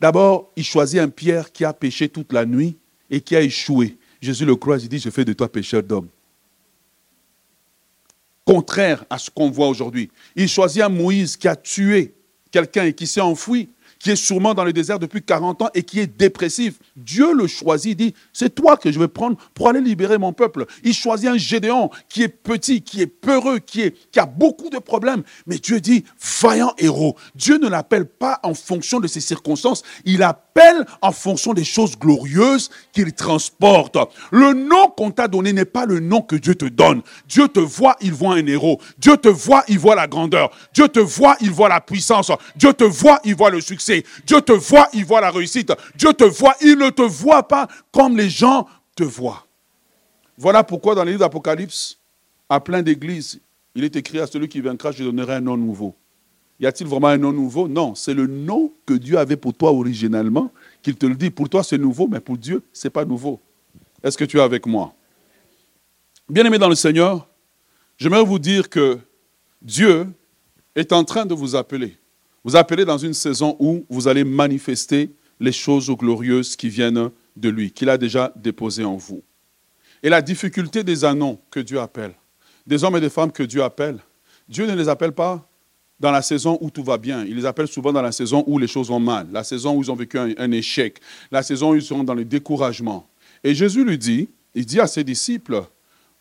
[0.00, 2.78] D'abord, il choisit un Pierre qui a péché toute la nuit
[3.10, 3.98] et qui a échoué.
[4.22, 6.08] Jésus le croit, il dit, je fais de toi pécheur d'homme.
[8.48, 10.10] Contraire à ce qu'on voit aujourd'hui.
[10.34, 12.14] Il choisit un Moïse qui a tué
[12.50, 15.82] quelqu'un et qui s'est enfoui qui est sûrement dans le désert depuis 40 ans et
[15.82, 16.74] qui est dépressif.
[16.96, 20.66] Dieu le choisit, dit, c'est toi que je vais prendre pour aller libérer mon peuple.
[20.84, 24.70] Il choisit un Gédéon qui est petit, qui est peureux, qui, est, qui a beaucoup
[24.70, 25.22] de problèmes.
[25.46, 26.04] Mais Dieu dit,
[26.40, 27.16] vaillant héros.
[27.34, 31.98] Dieu ne l'appelle pas en fonction de ses circonstances, il appelle en fonction des choses
[31.98, 33.96] glorieuses qu'il transporte.
[34.30, 37.02] Le nom qu'on t'a donné n'est pas le nom que Dieu te donne.
[37.28, 38.80] Dieu te voit, il voit un héros.
[38.98, 40.50] Dieu te voit, il voit la grandeur.
[40.74, 42.30] Dieu te voit, il voit la puissance.
[42.56, 43.87] Dieu te voit, il voit le succès.
[44.26, 45.72] Dieu te voit, il voit la réussite.
[45.96, 49.46] Dieu te voit, il ne te voit pas comme les gens te voient.
[50.36, 51.98] Voilà pourquoi dans les livres d'Apocalypse,
[52.48, 53.40] à plein d'églises,
[53.74, 55.94] il est écrit à celui qui vaincra, je donnerai un nom nouveau.
[56.60, 57.68] Y a-t-il vraiment un nom nouveau?
[57.68, 60.50] Non, c'est le nom que Dieu avait pour toi originalement
[60.82, 61.30] qu'il te le dit.
[61.30, 63.40] Pour toi, c'est nouveau, mais pour Dieu, ce n'est pas nouveau.
[64.02, 64.92] Est-ce que tu es avec moi?
[66.28, 67.28] Bien-aimé dans le Seigneur,
[67.96, 68.98] j'aimerais vous dire que
[69.62, 70.08] Dieu
[70.74, 71.96] est en train de vous appeler.
[72.44, 77.48] Vous appelez dans une saison où vous allez manifester les choses glorieuses qui viennent de
[77.48, 79.22] lui, qu'il a déjà déposées en vous.
[80.02, 82.14] Et la difficulté des annons que Dieu appelle
[82.68, 83.98] des hommes et des femmes que Dieu appelle,
[84.46, 85.48] Dieu ne les appelle pas
[85.98, 87.24] dans la saison où tout va bien.
[87.24, 89.82] Il les appelle souvent dans la saison où les choses vont mal, la saison où
[89.82, 91.00] ils ont vécu un, échec,
[91.32, 93.08] la saison où ils sont dans le découragement.
[93.42, 95.62] Et Jésus lui dit, il dit à ses disciples,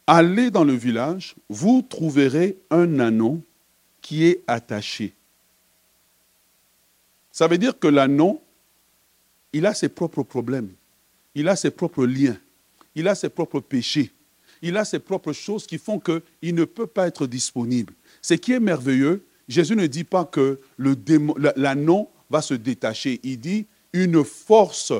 [0.08, 3.44] allez dans le village, vous trouverez un anneau
[4.02, 5.14] qui est attaché.
[7.38, 8.42] Ça veut dire que l'anneau,
[9.54, 10.72] il a ses propres problèmes,
[11.36, 12.36] il a ses propres liens,
[12.96, 14.12] il a ses propres péchés,
[14.64, 17.94] il a ses propres choses qui font qu'il ne peut pas être disponible.
[18.24, 23.20] Ce qui est merveilleux, Jésus ne dit pas que l'anneau va se détacher.
[23.22, 24.94] Il dit une force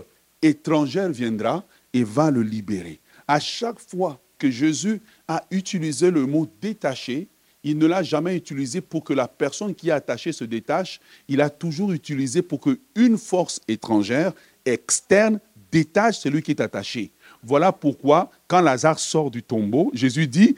[0.44, 3.00] étrangère viendra et va le libérer.
[3.28, 7.30] À chaque fois que Jésus a utilisé le mot détaché,
[7.72, 11.00] il ne l'a jamais utilisé pour que la personne qui est attachée se détache.
[11.28, 14.34] Il a toujours utilisé pour qu'une force étrangère,
[14.66, 15.40] externe,
[15.72, 17.12] détache celui qui est attaché.
[17.44, 20.56] Voilà pourquoi, quand Lazare sort du tombeau, Jésus dit,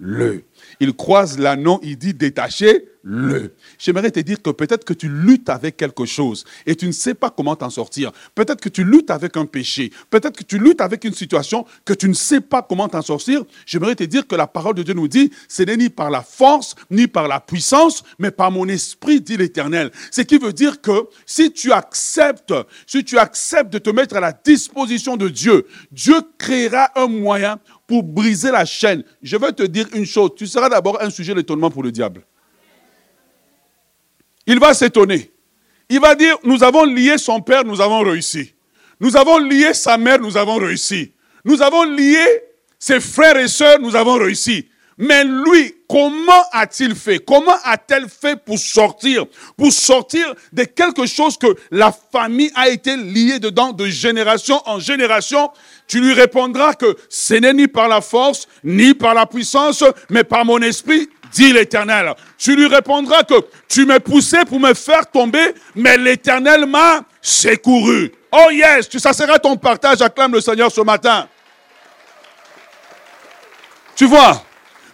[0.00, 0.44] détachez-le.
[0.80, 3.54] Il croise l'anneau, il dit, détachez le.
[3.78, 7.14] J'aimerais te dire que peut-être que tu luttes avec quelque chose et tu ne sais
[7.14, 8.12] pas comment t'en sortir.
[8.34, 9.90] Peut-être que tu luttes avec un péché.
[10.10, 13.44] Peut-être que tu luttes avec une situation que tu ne sais pas comment t'en sortir.
[13.66, 16.22] J'aimerais te dire que la parole de Dieu nous dit, ce n'est ni par la
[16.22, 19.90] force, ni par la puissance, mais par mon esprit, dit l'Éternel.
[20.10, 22.54] Ce qui veut dire que si tu acceptes,
[22.86, 27.58] si tu acceptes de te mettre à la disposition de Dieu, Dieu créera un moyen
[27.90, 29.02] pour briser la chaîne.
[29.20, 32.24] Je veux te dire une chose, tu seras d'abord un sujet d'étonnement pour le diable
[34.50, 35.30] il va s'étonner.
[35.88, 38.54] Il va dire, nous avons lié son père, nous avons réussi.
[38.98, 41.12] Nous avons lié sa mère, nous avons réussi.
[41.44, 42.24] Nous avons lié
[42.78, 44.68] ses frères et sœurs, nous avons réussi.
[44.98, 47.18] Mais lui, comment a-t-il fait?
[47.18, 49.24] Comment a-t-elle fait pour sortir?
[49.56, 54.78] Pour sortir de quelque chose que la famille a été liée dedans de génération en
[54.78, 55.50] génération
[55.88, 60.22] Tu lui répondras que ce n'est ni par la force, ni par la puissance, mais
[60.22, 62.14] par mon esprit, dit l'Éternel.
[62.38, 63.34] Tu lui répondras que
[63.68, 68.12] tu m'es poussé pour me faire tomber, mais l'Éternel m'a secouru.
[68.30, 71.28] Oh yes, ça sera ton partage, acclame le Seigneur ce matin.
[73.96, 74.40] Tu vois,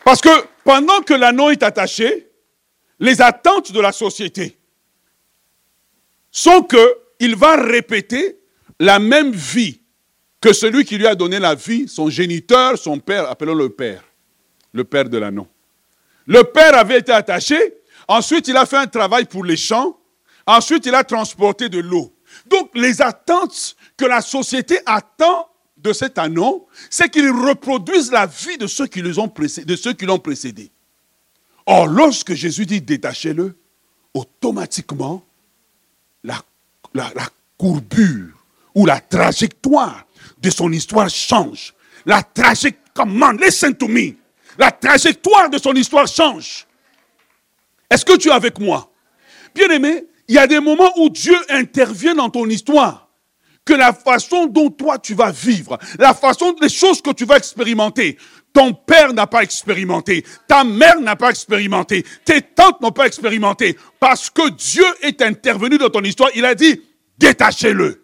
[0.02, 0.30] parce que
[0.66, 2.29] pendant que l'anneau est attaché,
[2.98, 4.59] les attentes de la société
[6.33, 8.40] sont qu'il va répéter
[8.81, 9.81] la même vie
[10.40, 14.02] que celui qui lui a donné la vie, son géniteur, son père, appelons le père,
[14.72, 15.46] le père de l'anneau.
[16.26, 17.57] Le père avait été attaché.
[18.09, 19.96] Ensuite, il a fait un travail pour les champs.
[20.46, 22.12] Ensuite, il a transporté de l'eau.
[22.46, 25.48] Donc, les attentes que la société attend
[25.92, 29.77] cet anneau, c'est qu'il reproduise la vie de ceux qui l'ont précédé,
[30.22, 30.70] précédé.
[31.66, 33.57] Or, lorsque Jésus dit détachez-le,
[34.14, 35.25] automatiquement,
[36.25, 36.42] la,
[36.94, 38.33] la courbure
[38.75, 40.07] ou la trajectoire
[40.38, 41.75] de son histoire change.
[42.05, 44.14] La trajectoire, me
[44.59, 46.66] la trajectoire de son histoire change.
[47.90, 48.90] Est-ce que tu es avec moi?
[49.55, 53.06] Bien aimé, il y a des moments où Dieu intervient dans ton histoire.
[53.66, 57.37] Que la façon dont toi tu vas vivre, la façon, les choses que tu vas
[57.37, 58.16] expérimenter,
[58.52, 63.76] ton père n'a pas expérimenté, ta mère n'a pas expérimenté, tes tantes n'ont pas expérimenté,
[64.00, 66.31] parce que Dieu est intervenu dans ton histoire.
[66.35, 66.81] Il a dit,
[67.18, 68.02] détachez-le,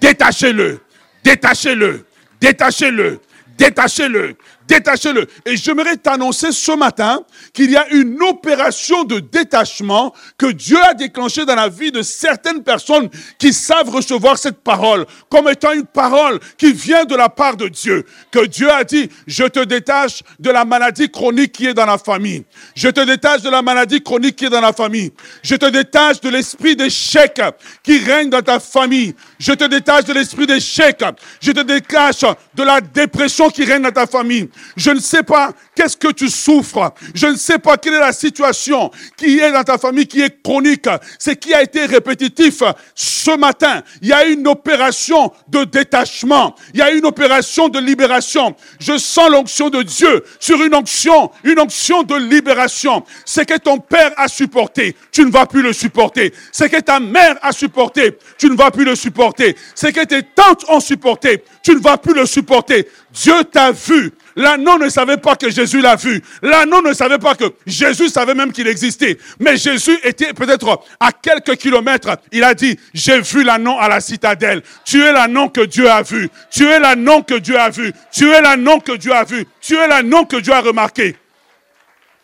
[0.00, 0.80] détachez-le,
[1.22, 2.06] détachez-le,
[2.40, 3.20] détachez-le,
[3.58, 4.36] détachez-le,
[4.70, 5.26] détachez-le.
[5.44, 10.94] Et j'aimerais t'annoncer ce matin qu'il y a une opération de détachement que Dieu a
[10.94, 15.86] déclenchée dans la vie de certaines personnes qui savent recevoir cette parole comme étant une
[15.86, 18.06] parole qui vient de la part de Dieu.
[18.30, 21.98] Que Dieu a dit, je te détache de la maladie chronique qui est dans la
[21.98, 22.44] famille.
[22.76, 25.12] Je te détache de la maladie chronique qui est dans la famille.
[25.42, 27.40] Je te détache de l'esprit d'échec
[27.82, 29.16] qui règne dans ta famille.
[29.40, 31.02] Je te détache de l'esprit d'échec.
[31.40, 32.20] Je te détache
[32.54, 34.50] de la dépression qui règne dans ta famille.
[34.76, 36.92] Je ne sais pas qu'est-ce que tu souffres.
[37.14, 40.42] Je ne sais pas quelle est la situation qui est dans ta famille, qui est
[40.42, 40.86] chronique.
[41.18, 42.62] C'est qui a été répétitif.
[42.94, 46.54] Ce matin, il y a une opération de détachement.
[46.74, 48.54] Il y a une opération de libération.
[48.78, 53.04] Je sens l'onction de Dieu sur une onction, une onction de libération.
[53.24, 56.34] C'est que ton père a supporté, tu ne vas plus le supporter.
[56.52, 59.29] C'est que ta mère a supporté, tu ne vas plus le supporter.
[59.74, 62.86] C'est que tes tantes ont supporté, tu ne vas plus le supporter.
[63.12, 64.12] Dieu t'a vu.
[64.36, 66.22] L'anneau ne savait pas que Jésus l'a vu.
[66.42, 69.18] L'anneau ne savait pas que Jésus savait même qu'il existait.
[69.38, 72.16] Mais Jésus était peut-être à quelques kilomètres.
[72.32, 74.62] Il a dit, j'ai vu l'anneau à la citadelle.
[74.84, 76.30] Tu es l'anneau que Dieu a vu.
[76.50, 77.92] Tu es l'anneau que Dieu a vu.
[78.12, 79.46] Tu es l'anneau que Dieu a vu.
[79.60, 81.16] Tu es l'anneau que Dieu a remarqué.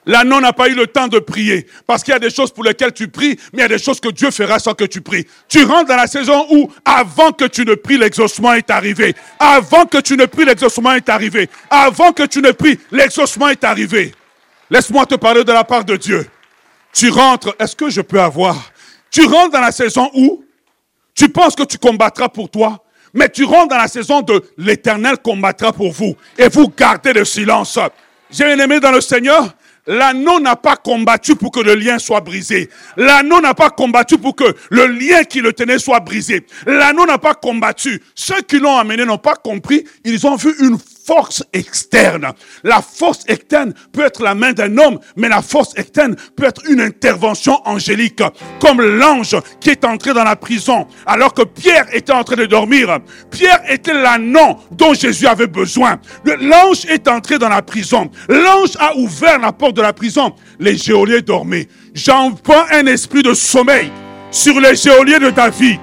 [0.07, 1.66] L'anneau n'a pas eu le temps de prier.
[1.87, 3.79] Parce qu'il y a des choses pour lesquelles tu pries, mais il y a des
[3.79, 5.27] choses que Dieu fera sans que tu pries.
[5.49, 9.14] Tu rentres dans la saison où, avant que tu ne pries, l'exaucement est arrivé.
[9.38, 11.49] Avant que tu ne pries, l'exaucement est arrivé.
[11.69, 14.14] Avant que tu ne pries, l'exaucement est arrivé.
[14.71, 16.27] Laisse-moi te parler de la part de Dieu.
[16.92, 18.73] Tu rentres, est-ce que je peux avoir?
[19.11, 20.45] Tu rentres dans la saison où
[21.14, 25.16] tu penses que tu combattras pour toi, mais tu rentres dans la saison de l'éternel
[25.19, 26.16] combattra pour vous.
[26.38, 27.79] Et vous gardez le silence.
[28.31, 29.55] J'ai aimé dans le Seigneur,
[29.87, 32.68] L'anneau n'a pas combattu pour que le lien soit brisé.
[32.96, 36.44] L'anneau n'a pas combattu pour que le lien qui le tenait soit brisé.
[36.66, 38.03] L'anneau n'a pas combattu.
[38.14, 39.85] Ceux qui l'ont amené n'ont pas compris.
[40.05, 42.33] Ils ont vu une force externe.
[42.64, 46.62] La force externe peut être la main d'un homme, mais la force externe peut être
[46.69, 48.23] une intervention angélique,
[48.61, 52.47] comme l'ange qui est entré dans la prison alors que Pierre était en train de
[52.47, 52.99] dormir.
[53.31, 55.99] Pierre était l'anneau dont Jésus avait besoin.
[56.25, 58.11] L'ange est entré dans la prison.
[58.29, 60.35] L'ange a ouvert la porte de la prison.
[60.59, 61.69] Les géoliers dormaient.
[61.95, 63.90] J'envoie un esprit de sommeil
[64.31, 65.79] sur les géoliers de ta vie.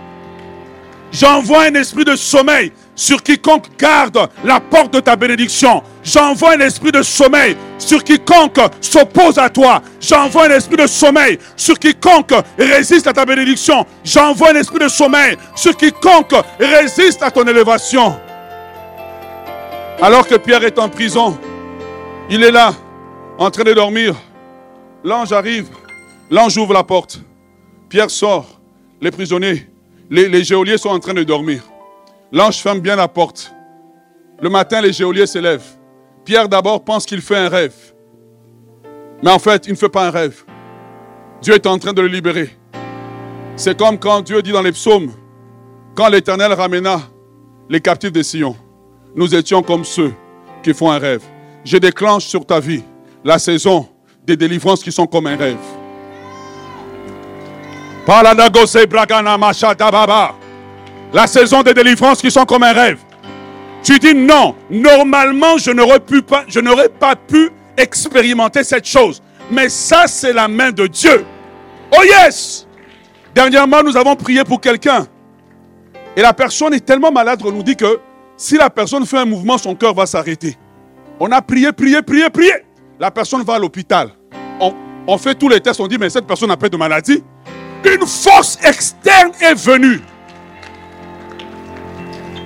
[1.11, 5.81] J'envoie un esprit de sommeil sur quiconque garde la porte de ta bénédiction.
[6.03, 9.81] J'envoie un esprit de sommeil sur quiconque s'oppose à toi.
[9.99, 13.85] J'envoie un esprit de sommeil sur quiconque résiste à ta bénédiction.
[14.03, 18.15] J'envoie un esprit de sommeil sur quiconque résiste à ton élévation.
[20.01, 21.37] Alors que Pierre est en prison,
[22.29, 22.73] il est là,
[23.37, 24.15] en train de dormir.
[25.03, 25.67] L'ange arrive,
[26.29, 27.19] l'ange ouvre la porte.
[27.89, 28.59] Pierre sort,
[29.01, 29.67] les prisonniers,
[30.09, 31.63] les, les géoliers sont en train de dormir.
[32.33, 33.53] L'ange ferme bien la porte.
[34.41, 35.77] Le matin, les géoliers s'élèvent.
[36.25, 37.75] Pierre d'abord pense qu'il fait un rêve.
[39.21, 40.43] Mais en fait, il ne fait pas un rêve.
[41.43, 42.57] Dieu est en train de le libérer.
[43.55, 45.11] C'est comme quand Dieu dit dans les psaumes,
[45.93, 47.01] quand l'Éternel ramena
[47.69, 48.55] les captifs de Sion,
[49.15, 50.11] nous étions comme ceux
[50.63, 51.21] qui font un rêve.
[51.63, 52.83] Je déclenche sur ta vie
[53.23, 53.87] la saison
[54.25, 55.57] des délivrances qui sont comme un rêve.
[61.13, 62.97] La saison des délivrances qui sont comme un rêve.
[63.83, 65.99] Tu dis non, normalement je n'aurais,
[66.89, 69.21] pas, pu expérimenter cette chose.
[69.51, 71.23] Mais ça, c'est la main de Dieu.
[71.91, 72.67] Oh yes!
[73.35, 75.05] Dernièrement, nous avons prié pour quelqu'un.
[76.15, 77.99] Et la personne est tellement malade qu'on nous dit que
[78.37, 80.57] si la personne fait un mouvement, son cœur va s'arrêter.
[81.19, 82.53] On a prié, prié, prié, prié.
[82.99, 84.09] La personne va à l'hôpital.
[84.59, 84.73] On,
[85.05, 87.23] on fait tous les tests, on dit, mais cette personne n'a pas de maladie.
[87.85, 89.99] Une force externe est venue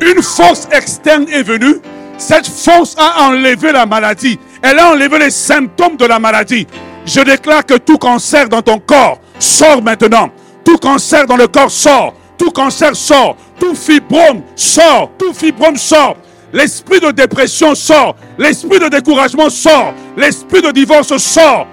[0.01, 1.75] une force externe est venue.
[2.17, 4.39] Cette force a enlevé la maladie.
[4.61, 6.67] Elle a enlevé les symptômes de la maladie.
[7.05, 10.29] Je déclare que tout cancer dans ton corps sort maintenant.
[10.65, 12.13] Tout cancer dans le corps sort.
[12.37, 13.37] Tout cancer sort.
[13.59, 15.11] Tout fibrome sort.
[15.17, 16.17] Tout fibrome sort.
[16.51, 18.15] L'esprit de dépression sort.
[18.37, 19.93] L'esprit de découragement sort.
[20.15, 21.67] L'esprit de divorce sort.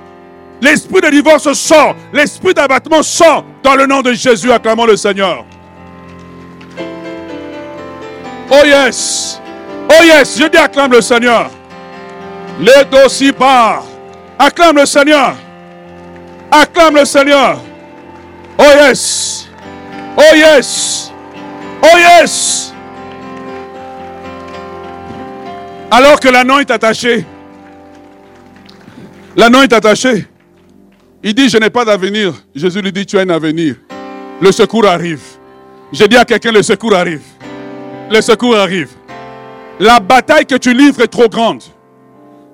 [0.60, 1.94] L'esprit de divorce sort.
[2.12, 3.44] L'esprit d'abattement sort.
[3.62, 5.44] Dans le nom de Jésus, acclamons le Seigneur.
[8.50, 9.40] Oh yes.
[9.88, 10.38] Oh yes.
[10.38, 11.50] Je dis acclame le Seigneur.
[12.60, 13.84] Le dossier part.
[14.38, 15.36] Acclame le Seigneur.
[16.50, 17.60] Acclame le Seigneur.
[18.58, 19.48] Oh yes.
[20.16, 21.12] Oh yes.
[21.82, 22.72] Oh yes.
[25.90, 27.24] Alors que l'anneau est attaché.
[29.36, 30.26] L'anneau est attaché.
[31.22, 32.34] Il dit, je n'ai pas d'avenir.
[32.54, 33.76] Jésus lui dit, tu as un avenir.
[34.40, 35.22] Le secours arrive.
[35.92, 37.22] Je dis à quelqu'un, le secours arrive
[38.10, 38.90] le secours arrive.
[39.80, 41.62] La bataille que tu livres est trop grande.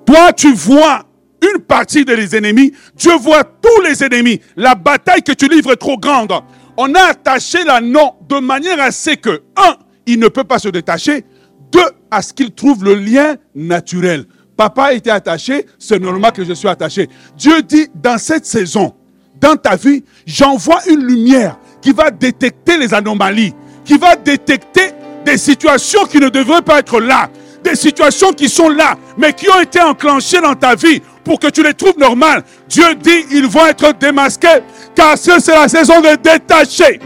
[0.05, 1.03] Toi, tu vois
[1.41, 2.73] une partie des ennemis.
[2.95, 4.41] Dieu voit tous les ennemis.
[4.55, 6.33] La bataille que tu livres est trop grande.
[6.77, 10.69] On a attaché l'anneau de manière à ce que, un, il ne peut pas se
[10.69, 11.25] détacher.
[11.71, 14.25] Deux, à ce qu'il trouve le lien naturel.
[14.57, 17.09] Papa été attaché, c'est normal que je sois attaché.
[17.37, 18.93] Dieu dit, dans cette saison,
[19.39, 23.53] dans ta vie, j'envoie une lumière qui va détecter les anomalies,
[23.85, 24.91] qui va détecter
[25.25, 27.29] des situations qui ne devraient pas être là,
[27.63, 31.47] des situations qui sont là, mais qui ont été enclenchées dans ta vie pour que
[31.47, 32.43] tu les trouves normales.
[32.67, 34.61] Dieu dit, ils vont être démasqués,
[34.95, 36.99] car c'est la saison de détacher,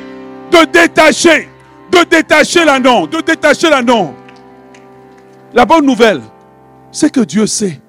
[0.52, 1.50] de détacher,
[1.92, 4.14] de détacher l'anneau, de détacher l'anneau.
[5.54, 6.22] La bonne nouvelle,
[6.92, 7.82] c'est que Dieu sait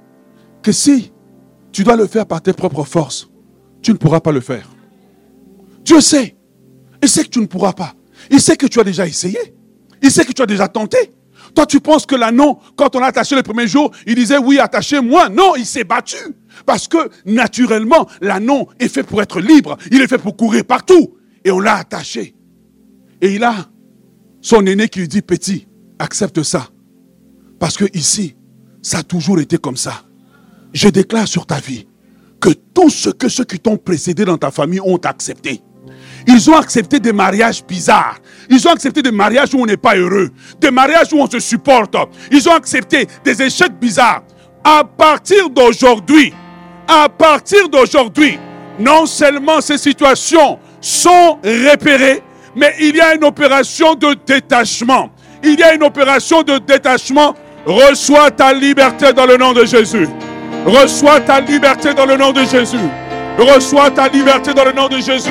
[0.63, 1.13] que si
[1.73, 3.29] tu dois le faire par tes propres forces,
[3.83, 4.69] tu ne pourras pas le faire.
[5.85, 6.37] Dieu sait.
[7.03, 7.95] Il sait que tu ne pourras pas.
[8.31, 9.39] Il sait que tu as déjà essayé.
[10.03, 10.99] Il sait que tu as déjà tenté.
[11.55, 14.59] Toi, tu penses que l'anneau, quand on l'a attaché le premier jour, il disait oui,
[14.59, 15.29] attachez-moi.
[15.29, 16.17] Non, il s'est battu.
[16.65, 19.77] Parce que naturellement, l'anneau est fait pour être libre.
[19.91, 21.17] Il est fait pour courir partout.
[21.45, 22.35] Et on l'a attaché.
[23.21, 23.55] Et il a
[24.41, 25.67] son aîné qui lui dit, petit,
[25.99, 26.69] accepte ça.
[27.59, 28.37] Parce que ici,
[28.83, 30.03] ça a toujours été comme ça.
[30.73, 31.87] Je déclare sur ta vie
[32.41, 35.63] que tout ce que ceux qui t'ont précédé dans ta famille ont accepté.
[36.27, 38.17] Ils ont accepté des mariages bizarres.
[38.51, 40.31] Ils ont accepté des mariages où on n'est pas heureux.
[40.59, 41.95] Des mariages où on se supporte.
[42.31, 44.23] Ils ont accepté des échecs bizarres.
[44.65, 46.35] À partir d'aujourd'hui,
[46.89, 48.39] à partir d'aujourd'hui,
[48.79, 52.23] non seulement ces situations sont repérées,
[52.55, 55.11] mais il y a une opération de détachement.
[55.45, 57.35] Il y a une opération de détachement.
[57.65, 60.09] Reçois ta liberté dans le nom de Jésus.
[60.65, 62.79] Reçois ta liberté dans le nom de Jésus.
[63.39, 65.31] Reçois ta liberté dans le nom de Jésus.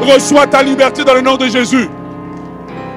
[0.00, 1.88] Reçois ta liberté dans le nom de Jésus.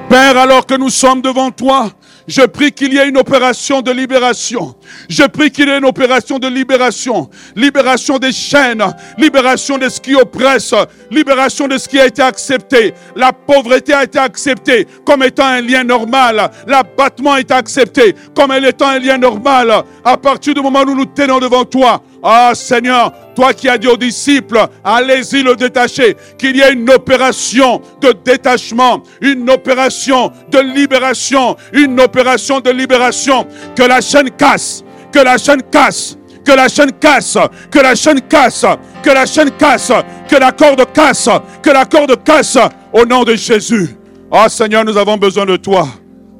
[0.10, 1.91] Père, alors que nous sommes devant toi,
[2.28, 4.76] je prie qu'il y ait une opération de libération.
[5.10, 7.30] Je prie qu'il y ait une opération de libération.
[7.56, 8.84] Libération des chaînes,
[9.18, 10.74] libération de ce qui oppresse,
[11.10, 12.93] libération de ce qui a été accepté.
[13.16, 16.52] La pauvreté a été acceptée comme étant un lien normal.
[16.68, 19.84] L'abattement été accepté comme étant un lien normal.
[20.04, 23.88] À partir du moment où nous tenons devant toi, ah Seigneur, toi qui as dit
[23.88, 30.58] aux disciples, allez-y le détacher, qu'il y ait une opération de détachement, une opération de
[30.58, 36.68] libération, une opération de libération, que la chaîne casse, que la chaîne casse, que la
[36.68, 37.38] chaîne casse,
[37.70, 38.66] que la chaîne casse,
[39.04, 39.92] que la chaîne casse,
[40.28, 41.30] que la corde casse,
[41.62, 42.58] que la corde casse,
[42.92, 43.96] au nom de Jésus.
[44.32, 45.88] Ah Seigneur, nous avons besoin de toi.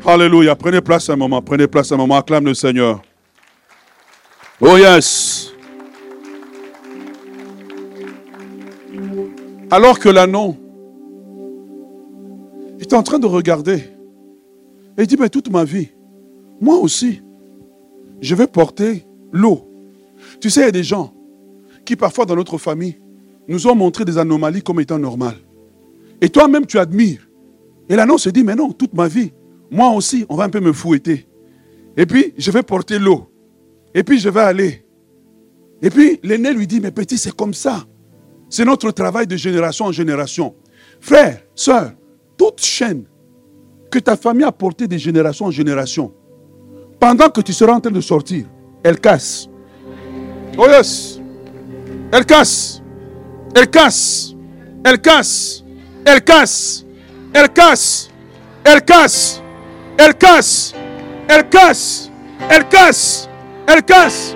[0.04, 0.56] Alléluia.
[0.56, 3.02] Prenez place un moment, prenez place un moment, acclame le Seigneur.
[4.60, 5.54] Oh yes.
[9.70, 10.55] Alors que l'anneau
[12.80, 13.84] est en train de regarder.
[14.97, 15.89] Et dit, mais toute ma vie,
[16.61, 17.22] moi aussi,
[18.22, 19.68] je vais porter l'eau.
[20.39, 21.13] Tu sais, il y a des gens
[21.86, 22.97] qui parfois dans notre famille
[23.47, 25.38] nous ont montré des anomalies comme étant normales.
[26.22, 27.30] Et toi-même, tu admires.
[27.89, 29.32] Et l'anneau se dit, mais non, toute ma vie,
[29.70, 31.28] moi aussi, on va un peu me fouetter.
[31.95, 33.30] Et puis, je vais porter l'eau.
[33.93, 34.86] Et puis, je vais aller.
[35.82, 37.86] Et puis, l'aîné lui dit, mais petit, c'est comme ça.
[38.50, 40.56] C'est notre travail de génération en génération.
[41.02, 41.91] Frère, soeur,
[42.38, 43.04] toute chaîne
[43.91, 46.14] que ta famille a portée de génération en génération,
[47.00, 48.45] pendant que tu seras en train de sortir,
[48.84, 49.48] elle casse.
[50.58, 51.20] Oh yes.
[52.12, 52.82] Elle casse.
[53.56, 54.34] Elle casse.
[54.84, 55.64] Elle casse.
[56.06, 56.86] Elle casse.
[57.34, 58.20] Elle casse.
[58.66, 59.41] Elle casse.
[59.98, 60.74] Elle casse.
[61.28, 62.10] Elle casse.
[62.50, 63.30] Elle casse.
[63.68, 64.36] Elle casse.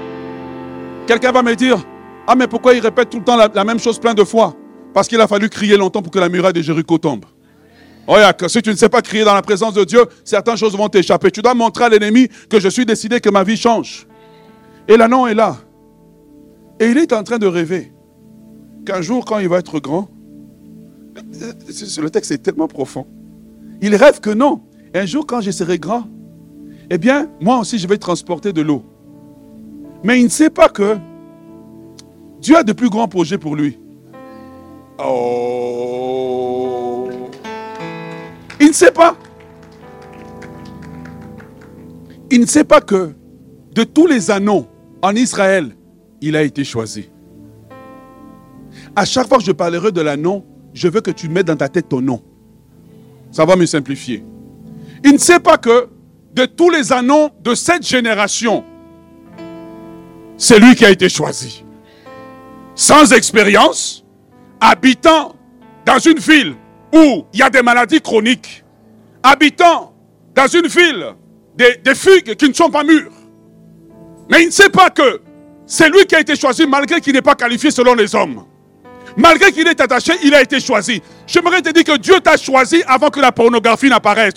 [1.07, 1.83] Quelqu'un va me dire,
[2.27, 4.55] ah, mais pourquoi il répète tout le temps la, même chose plein de fois?
[4.93, 7.25] Parce qu'il a fallu crier longtemps pour que la muraille de Jéricho tombe.
[8.07, 8.15] Oh,
[8.47, 11.31] si tu ne sais pas crier dans la présence de Dieu, certaines choses vont t'échapper.
[11.31, 14.07] Tu dois montrer à l'ennemi que je suis décidé que ma vie change.
[14.87, 15.57] Et l'annon est là.
[16.79, 17.93] Et il est en train de rêver
[18.85, 20.09] qu'un jour, quand il va être grand,
[21.13, 23.05] le texte est tellement profond.
[23.81, 24.61] Il rêve que non.
[24.93, 26.05] Un jour, quand je serai grand,
[26.89, 28.83] eh bien, moi aussi, je vais transporter de l'eau.
[30.03, 30.97] Mais il ne sait pas que
[32.41, 33.77] Dieu a de plus grands projets pour lui.
[34.97, 36.27] Oh.
[38.59, 39.15] Il ne sait pas.
[42.31, 43.13] Il ne sait pas que
[43.73, 44.65] de tous les anneaux
[45.03, 45.75] en Israël,
[46.19, 47.09] il a été choisi.
[48.95, 51.69] À chaque fois que je parlerai de l'anneau, je veux que tu mettes dans ta
[51.69, 52.23] tête ton nom.
[53.31, 54.25] Ça va me simplifier.
[55.03, 55.89] Il ne sait pas que
[56.33, 58.63] de tous les anneaux de cette génération,
[60.37, 61.63] c'est lui qui a été choisi
[62.81, 64.03] sans expérience,
[64.59, 65.35] habitant
[65.85, 66.55] dans une ville
[66.91, 68.63] où il y a des maladies chroniques,
[69.21, 69.93] habitant
[70.33, 71.13] dans une ville
[71.55, 73.11] des, des figues qui ne sont pas mûres.
[74.31, 75.21] Mais il ne sait pas que
[75.67, 78.45] c'est lui qui a été choisi malgré qu'il n'est pas qualifié selon les hommes.
[79.15, 81.03] Malgré qu'il est attaché, il a été choisi.
[81.27, 84.33] J'aimerais te dire que Dieu t'a choisi avant que la pornographie n'apparaisse.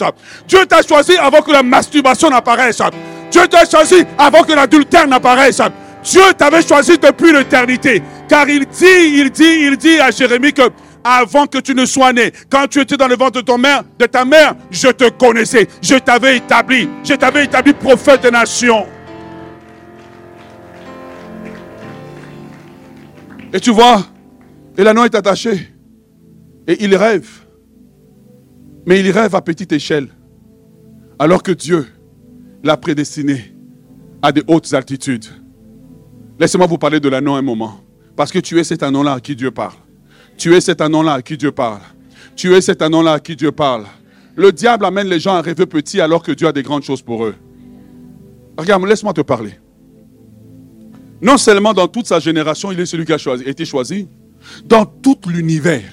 [0.47, 2.83] Dieu t'a choisi avant que la masturbation n'apparaisse.
[3.31, 5.63] Dieu t'a choisi avant que l'adultère n'apparaisse.
[6.05, 8.03] Dieu t'avait choisi depuis l'éternité.
[8.29, 8.87] Car il dit,
[9.19, 10.63] il dit, il dit à Jérémie que
[11.05, 14.25] avant que tu ne sois né, quand tu étais dans le ventre de, de ta
[14.25, 15.69] mère, je te connaissais.
[15.83, 16.89] Je t'avais établi.
[17.05, 18.87] Je t'avais établi prophète des nations.
[23.53, 24.05] Et tu vois,
[24.77, 25.69] et l'anneau est attaché.
[26.67, 27.29] Et il rêve.
[28.87, 30.09] Mais il rêve à petite échelle.
[31.19, 31.87] Alors que Dieu
[32.63, 33.55] l'a prédestiné
[34.23, 35.27] à des hautes altitudes.
[36.41, 37.84] Laissez-moi vous parler de l'anneau un moment.
[38.17, 39.75] Parce que tu es cet anneau-là à qui Dieu parle.
[40.37, 41.81] Tu es cet anneau-là à qui Dieu parle.
[42.37, 43.85] Tu es cet anneau-là à qui Dieu parle.
[44.37, 47.03] Le diable amène les gens à rêver petit alors que Dieu a des grandes choses
[47.03, 47.35] pour eux.
[48.57, 49.55] Regarde, laisse-moi te parler.
[51.21, 54.09] Non seulement dans toute sa génération, il est celui qui a été choisi,
[54.65, 55.85] dans tout l'univers,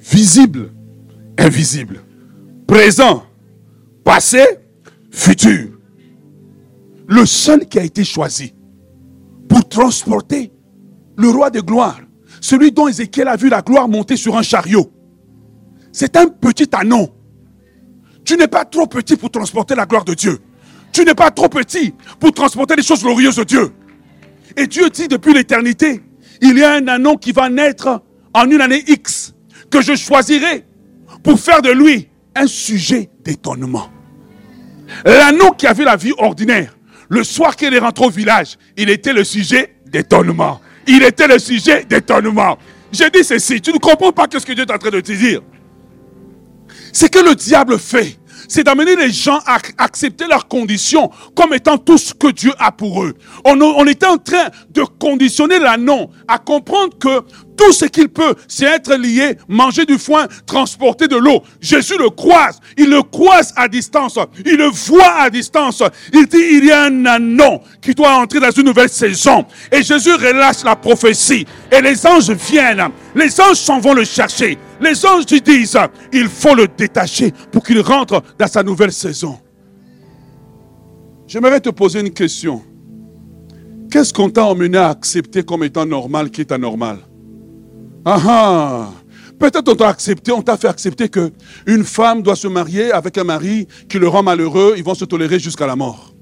[0.00, 0.70] visible,
[1.38, 2.00] invisible,
[2.66, 3.24] présent,
[4.04, 4.44] passé,
[5.10, 5.70] futur.
[7.08, 8.52] Le seul qui a été choisi
[9.48, 10.52] pour transporter
[11.16, 12.00] le roi de gloire,
[12.40, 14.90] celui dont Ézéchiel a vu la gloire monter sur un chariot.
[15.92, 17.12] C'est un petit anon.
[18.24, 20.38] Tu n'es pas trop petit pour transporter la gloire de Dieu.
[20.92, 23.72] Tu n'es pas trop petit pour transporter les choses glorieuses de Dieu.
[24.56, 26.02] Et Dieu dit depuis l'éternité,
[26.40, 28.02] il y a un anon qui va naître
[28.34, 29.34] en une année X,
[29.70, 30.64] que je choisirai
[31.22, 33.88] pour faire de lui un sujet d'étonnement.
[35.04, 36.76] L'anneau qui avait la vie ordinaire,
[37.08, 40.60] le soir qu'il est rentré au village, il était le sujet d'étonnement.
[40.86, 42.58] Il était le sujet d'étonnement.
[42.92, 45.12] J'ai dit ceci, tu ne comprends pas ce que Dieu est en train de te
[45.12, 45.40] dire.
[46.92, 48.18] C'est que le diable fait,
[48.48, 52.72] c'est d'amener les gens à accepter leurs conditions comme étant tout ce que Dieu a
[52.72, 53.14] pour eux.
[53.44, 57.22] On, était en train de conditionner l'annon à comprendre que
[57.56, 61.42] tout ce qu'il peut, c'est être lié, manger du foin, transporter de l'eau.
[61.60, 62.60] Jésus le croise.
[62.76, 64.18] Il le croise à distance.
[64.44, 65.82] Il le voit à distance.
[66.12, 69.44] Il dit, il y a un anon qui doit entrer dans une nouvelle saison.
[69.72, 71.46] Et Jésus relâche la prophétie.
[71.72, 72.88] Et les anges viennent.
[73.14, 74.58] Les anges s'en vont le chercher.
[74.80, 75.78] Les anges lui disent,
[76.12, 79.38] il faut le détacher pour qu'il rentre dans sa nouvelle saison.
[81.26, 82.62] J'aimerais te poser une question.
[83.90, 86.98] Qu'est-ce qu'on t'a emmené à accepter comme étant normal qui est anormal?
[88.06, 88.92] Ah, ah
[89.38, 91.30] Peut-être on t'a accepté, on t'a fait accepter que
[91.66, 95.04] une femme doit se marier avec un mari qui le rend malheureux, ils vont se
[95.04, 96.14] tolérer jusqu'à la mort.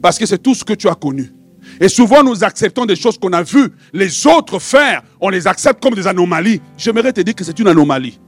[0.00, 1.32] Parce que c'est tout ce que tu as connu.
[1.80, 5.02] Et souvent, nous acceptons des choses qu'on a vues les autres faire.
[5.20, 6.60] On les accepte comme des anomalies.
[6.76, 8.20] J'aimerais te dire que c'est une anomalie.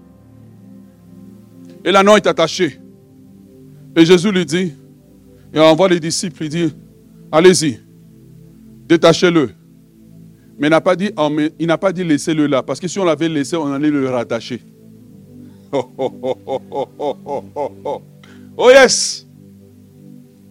[1.85, 2.81] Et l'anneau est attaché.
[3.95, 4.73] Et Jésus lui dit,
[5.55, 6.75] et envoie les disciples, il dit,
[7.31, 7.79] allez-y,
[8.87, 9.51] détachez-le.
[10.59, 11.11] Mais il n'a pas dit,
[11.59, 12.63] il n'a pas dit laissez-le là.
[12.63, 14.61] Parce que si on l'avait laissé, on allait le rattacher.
[15.73, 18.03] Oh, oh, oh,
[18.57, 19.27] oh yes.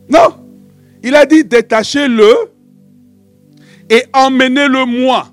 [0.09, 0.45] Non.
[1.03, 2.31] Il a dit détachez-le
[3.89, 5.27] et emmenez-le moi.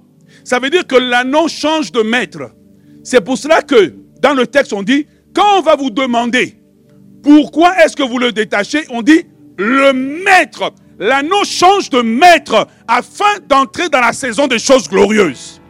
[0.44, 2.50] Ça veut dire que l'anneau change de maître.
[3.02, 6.56] C'est pour cela que dans le texte, on dit, quand on va vous demander
[7.22, 9.24] pourquoi est-ce que vous le détachez, on dit
[9.58, 10.72] le maître
[11.02, 15.60] l'anneau change de maître afin d'entrer dans la saison des choses glorieuses.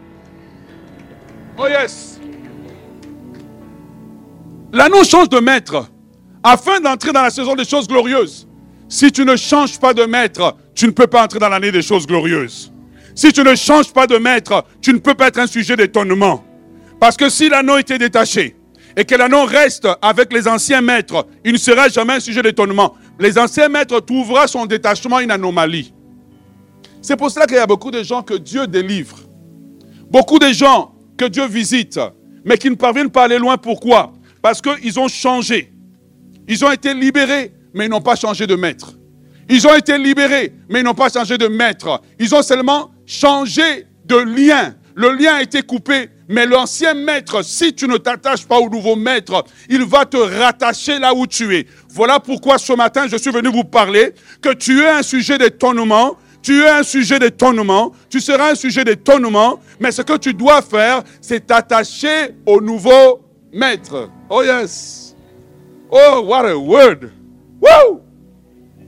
[1.57, 2.21] Oh yes.
[4.73, 5.87] L'anneau change de maître
[6.43, 8.47] afin d'entrer dans la saison des choses glorieuses.
[8.91, 11.83] Si tu ne changes pas de maître, tu ne peux pas entrer dans l'année des
[11.83, 12.71] choses glorieuses.
[13.15, 16.45] Si tu ne changes pas de maître, tu ne peux pas être un sujet d'étonnement.
[17.01, 18.55] Parce que si l'anneau était détaché
[18.99, 22.95] et que l'anneau reste avec les anciens maîtres, il ne sera jamais un sujet d'étonnement
[23.23, 25.95] les anciens maîtres trouvera son détachement une anomalie.
[27.01, 29.17] C'est pour cela qu'il y a beaucoup de gens que Dieu délivre.
[30.11, 32.01] Beaucoup de gens que Dieu visite,
[32.45, 33.57] mais qui ne parviennent pas à aller loin.
[33.57, 34.13] Pourquoi?
[34.43, 35.73] Parce qu'ils ont changé.
[36.49, 38.95] Ils ont été libérés, mais ils n'ont pas changé de maître.
[39.49, 42.03] Ils ont été libérés, mais ils n'ont pas changé de maître.
[42.19, 44.75] Ils ont seulement changé de lien.
[44.97, 48.97] Le lien a été coupé, mais l'ancien maître, si tu ne t'attaches pas au nouveau
[48.97, 51.67] maître, il va te rattacher là où tu es.
[51.91, 56.17] Voilà pourquoi ce matin, je suis venu vous parler que tu es un sujet d'étonnement,
[56.41, 60.63] tu es un sujet d'étonnement, tu seras un sujet d'étonnement, mais ce que tu dois
[60.63, 63.21] faire, c'est t'attacher au nouveau
[63.53, 64.09] maître.
[64.31, 65.15] Oh yes.
[65.91, 67.11] Oh, what a word.
[67.61, 68.01] Woo!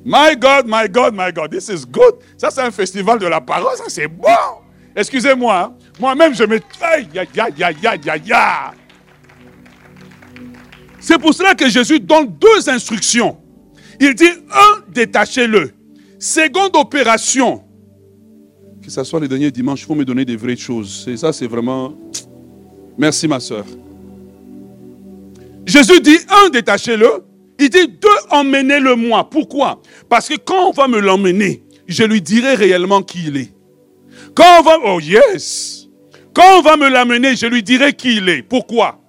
[0.03, 2.15] My God, my God, my God, this is good.
[2.39, 4.29] Ça, c'est un festival de la parole, ça, c'est bon.
[4.97, 5.75] Excusez-moi, hein.
[5.99, 6.61] Moi-même, je me...
[6.81, 7.09] Aïe.
[11.01, 13.37] C'est pour cela que Jésus donne deux instructions.
[14.01, 15.73] Il dit, un, détachez-le.
[16.19, 17.63] Seconde opération,
[18.83, 21.07] que ce soit les derniers dimanches, il faut me donner des vraies choses.
[21.09, 21.95] Et ça, c'est vraiment...
[22.99, 23.65] Merci, ma soeur.
[25.67, 27.25] Jésus dit, un, détachez-le.
[27.59, 29.29] Il dit, deux, emmenez-le moi.
[29.29, 29.81] Pourquoi?
[30.09, 33.53] Parce que quand on va me l'emmener, je lui dirai réellement qui il est.
[34.35, 34.79] Quand on va...
[34.85, 35.84] Oh yes
[36.35, 38.43] Quand on va me l'amener, je lui dirai qui il est.
[38.43, 39.01] Pourquoi?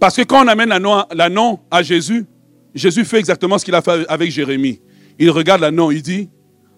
[0.00, 2.26] Parce que quand on amène l'annon à Jésus,
[2.74, 4.80] Jésus fait exactement ce qu'il a fait avec Jérémie.
[5.18, 6.28] Il regarde l'annon, il dit,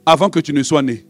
[0.05, 1.07] avant que tu ne sois né,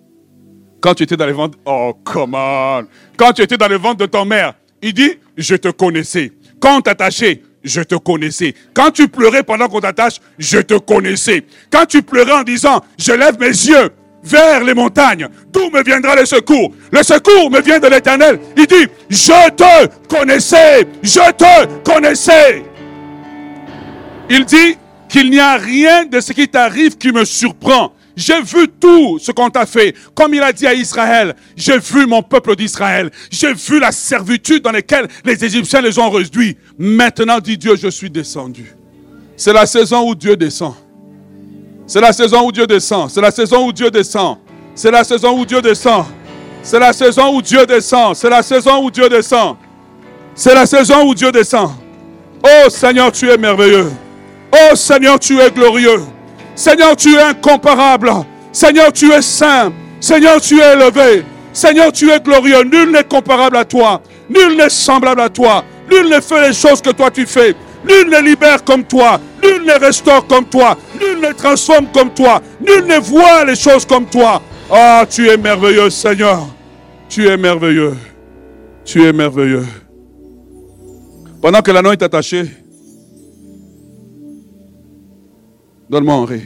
[0.81, 3.99] quand tu étais dans le ventre, oh come on, quand tu étais dans le ventre
[3.99, 6.33] de ton mère, il dit, je te connaissais.
[6.61, 8.55] Quand on t'attachait, je te connaissais.
[8.75, 11.45] Quand tu pleurais pendant qu'on t'attache, je te connaissais.
[11.71, 13.91] Quand tu pleurais en disant, je lève mes yeux
[14.23, 15.29] vers les montagnes.
[15.53, 18.39] D'où me viendra le secours Le secours me vient de l'Éternel.
[18.57, 22.65] Il dit, je te connaissais, je te connaissais.
[24.31, 24.77] Il dit
[25.09, 27.93] qu'il n'y a rien de ce qui t'arrive qui me surprend.
[28.17, 29.95] J'ai vu tout ce qu'on t'a fait.
[30.15, 33.11] Comme il a dit à Israël, j'ai vu mon peuple d'Israël.
[33.31, 36.57] J'ai vu la servitude dans laquelle les Égyptiens les ont réduits.
[36.79, 38.75] Maintenant, dit Dieu, je suis descendu.
[39.37, 40.75] C'est la saison où Dieu descend.
[41.87, 43.11] C'est la saison où Dieu descend.
[43.11, 44.39] C'est la saison où Dieu descend.
[44.75, 46.05] C'est la saison où Dieu descend.
[46.63, 48.15] C'est la saison où Dieu descend.
[48.15, 49.57] C'est la saison où Dieu descend.
[50.35, 51.71] C'est la saison où Dieu descend.
[52.43, 53.91] Oh Seigneur, tu es merveilleux.
[54.53, 56.03] Oh Seigneur, tu es glorieux.
[56.55, 58.11] Seigneur, tu es incomparable.
[58.53, 59.73] Seigneur, tu es saint.
[60.01, 61.25] Seigneur, tu es élevé.
[61.53, 62.63] Seigneur, tu es glorieux.
[62.65, 64.01] Nul n'est comparable à toi.
[64.31, 65.65] Nul n'est semblable à toi.
[65.91, 67.55] Nul ne fait les choses que toi tu fais.
[67.89, 69.21] Nul ne libère comme toi.
[69.43, 70.77] Nul ne restaure comme toi.
[71.01, 72.41] Nul ne transforme comme toi.
[72.61, 74.41] Nul ne voit les choses comme toi.
[74.71, 76.47] Ah, tu es merveilleux, Seigneur.
[77.09, 77.95] Tu es merveilleux.
[78.85, 79.67] Tu es merveilleux.
[81.41, 82.45] Pendant que l'anneau est attaché,
[85.91, 86.43] donne-moi Henri.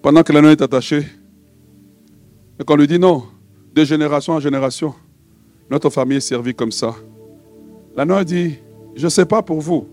[0.00, 1.04] Pendant que l'anneau est attaché,
[2.58, 3.24] et qu'on lui dit non,
[3.74, 4.94] de génération en génération,
[5.70, 6.94] notre famille est servie comme ça.
[7.96, 8.54] L'anneau dit,
[8.94, 9.86] je ne sais pas pour vous.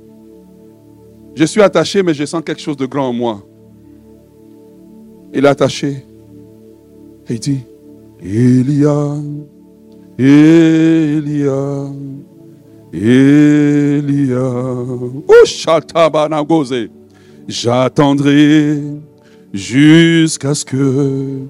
[1.40, 3.44] Je suis attaché, mais je sens quelque chose de grand en moi.
[5.36, 6.04] Il est attaché.
[7.30, 7.60] Et il dit,
[8.20, 9.18] Elia,
[10.18, 11.92] Elia,
[12.92, 14.54] Elia.
[17.48, 18.82] J'attendrai
[19.54, 21.42] jusqu'à ce que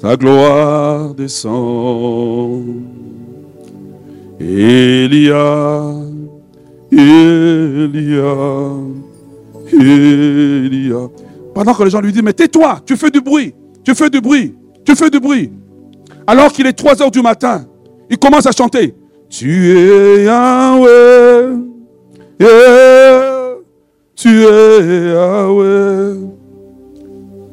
[0.00, 2.82] ta gloire descende.
[4.40, 5.94] Elia,
[6.90, 8.34] Elia,
[11.54, 13.54] Pendant que les gens lui disent, mais tais-toi, tu fais du bruit,
[13.84, 14.54] tu fais du bruit,
[14.84, 15.52] tu fais du bruit.
[16.26, 17.66] Alors qu'il est 3 heures du matin,
[18.08, 18.94] il commence à chanter.
[19.28, 21.56] Tu es Yahweh,
[22.40, 23.54] yeah,
[24.16, 26.16] tu es Yahweh.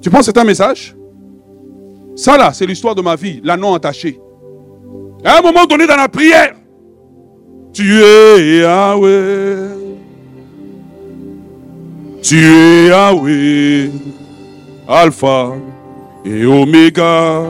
[0.01, 0.95] Tu penses que c'est un message?
[2.15, 4.20] Ça là, c'est l'histoire de ma vie, l'anneau attaché.
[5.24, 6.55] À un moment donné dans la prière,
[7.74, 9.86] tu es Yahweh.
[12.28, 13.89] Tu es Yahweh,
[14.86, 15.53] Alpha
[16.25, 17.45] et Omega.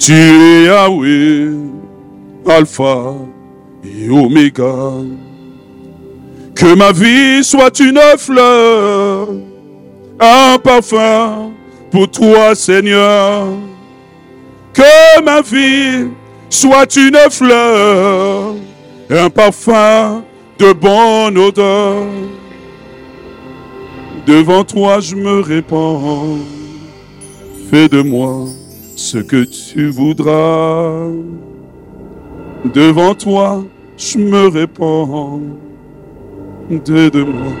[0.00, 1.54] Tu es Yahweh,
[2.44, 3.14] Alpha
[3.84, 4.74] et Omega.
[6.56, 9.28] Que ma vie soit une fleur,
[10.18, 11.52] un parfum
[11.92, 13.46] pour toi, Seigneur.
[14.72, 16.08] Que ma vie
[16.50, 18.56] soit une fleur,
[19.08, 20.24] un parfum
[20.58, 22.02] de bonne odeur.
[24.28, 26.36] Devant toi, je me répands.
[27.70, 28.44] Fais de moi
[28.94, 31.08] ce que tu voudras.
[32.74, 33.64] Devant toi,
[33.96, 35.40] je me répands.
[36.68, 37.52] De moi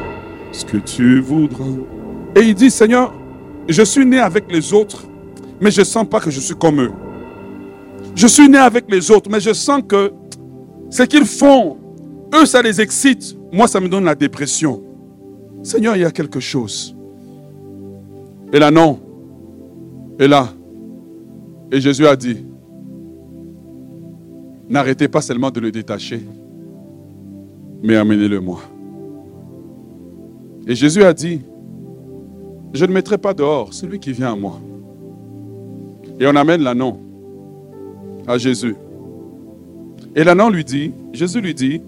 [0.52, 1.64] ce que tu voudras.
[2.36, 3.14] Et il dit, Seigneur,
[3.66, 5.04] je suis né avec les autres,
[5.62, 6.92] mais je ne sens pas que je suis comme eux.
[8.14, 10.12] Je suis né avec les autres, mais je sens que
[10.90, 11.78] ce qu'ils font,
[12.34, 13.38] eux, ça les excite.
[13.50, 14.82] Moi, ça me donne la dépression.
[15.62, 16.94] Seigneur, il y a quelque chose.
[18.52, 18.98] Et là, non.
[20.18, 20.48] Et là.
[21.70, 22.44] Et Jésus a dit,
[24.68, 26.22] n'arrêtez pas seulement de le détacher,
[27.82, 28.60] mais amenez-le moi.
[30.66, 31.40] Et Jésus a dit,
[32.72, 34.60] je ne mettrai pas dehors celui qui vient à moi.
[36.20, 36.98] Et on amène l'anneau
[38.26, 38.76] à Jésus.
[40.14, 41.80] Et l'anneau lui dit, Jésus lui dit,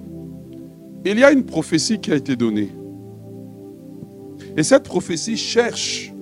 [1.05, 2.71] il y a une prophétie qui a été donnée.
[4.57, 6.13] Et cette prophétie cherche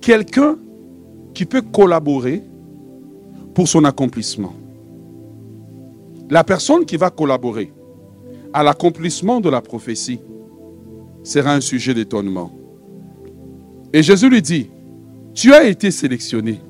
[0.00, 0.58] quelqu'un
[1.34, 2.42] qui peut collaborer
[3.54, 4.54] pour son accomplissement.
[6.30, 7.72] La personne qui va collaborer
[8.52, 10.20] à l'accomplissement de la prophétie
[11.22, 12.50] sera un sujet d'étonnement.
[13.92, 14.70] Et Jésus lui dit,
[15.34, 16.60] tu as été sélectionné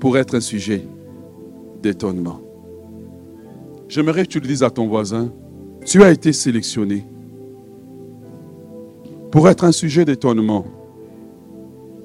[0.00, 0.86] pour être un sujet
[1.82, 2.40] d'étonnement.
[3.88, 5.32] J'aimerais que tu le dises à ton voisin,
[5.84, 7.06] tu as été sélectionné
[9.34, 10.64] pour être un sujet d'étonnement.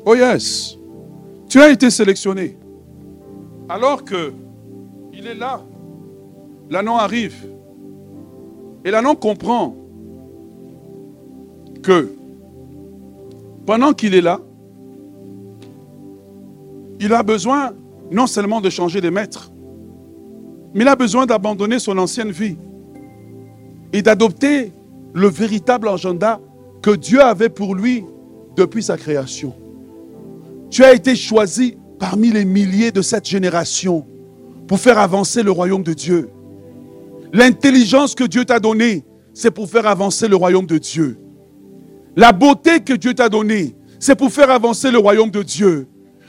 [0.04, 0.80] Oh yes,
[1.48, 2.58] tu as été sélectionné.
[3.70, 4.34] Alors que
[5.14, 5.62] il est là,
[6.72, 7.36] l'annon arrive.
[8.84, 9.76] Et l'annon comprend
[11.84, 12.12] que
[13.68, 14.40] pendant qu'il est là,
[17.00, 17.74] il a besoin
[18.10, 19.52] non seulement de changer de maître,
[20.74, 22.58] mais il a besoin d'abandonner son ancienne vie
[23.94, 24.72] et d'adopter
[25.14, 26.42] le véritable agenda
[26.82, 28.04] que Dieu avait pour lui
[28.56, 29.54] depuis sa création.
[30.70, 34.06] Tu as été choisi parmi les milliers de cette génération
[34.68, 36.30] pour faire avancer le royaume de Dieu.
[37.34, 39.04] L'intelligence que Dieu t'a donnée,
[39.34, 41.18] c'est pour faire avancer le royaume de Dieu.
[42.16, 45.88] La beauté que Dieu t'a donnée, c'est pour faire avancer le royaume de Dieu.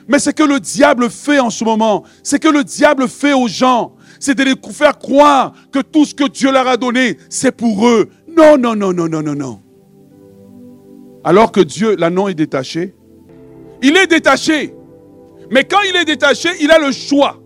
[0.08, 3.48] Mais ce que le diable fait en ce moment, c'est que le diable fait aux
[3.48, 7.52] gens, c'est de les faire croire que tout ce que Dieu leur a donné, c'est
[7.52, 8.08] pour eux.
[8.36, 9.60] Non, non, non, non, non, non, non.
[11.24, 12.94] Alors que Dieu, l'anneau est détaché.
[13.82, 14.74] Il est détaché.
[15.50, 17.40] Mais quand il est détaché, il a le choix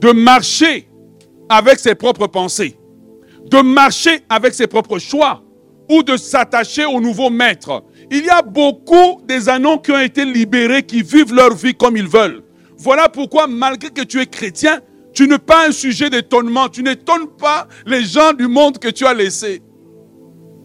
[0.00, 0.88] de marcher
[1.48, 2.78] avec ses propres pensées,
[3.46, 5.42] de marcher avec ses propres choix
[5.90, 7.84] ou de s'attacher au nouveau maître.
[8.10, 11.96] Il y a beaucoup des anneaux qui ont été libérés, qui vivent leur vie comme
[11.96, 12.42] ils veulent.
[12.76, 14.80] Voilà pourquoi, malgré que tu es chrétien,
[15.14, 16.68] tu n'es pas un sujet d'étonnement.
[16.68, 19.62] Tu n'étonnes pas les gens du monde que tu as laissés.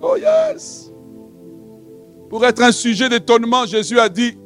[0.01, 0.90] Oh yes.
[2.31, 4.37] Pour être un sujet d'étonnement, Jésus a dit,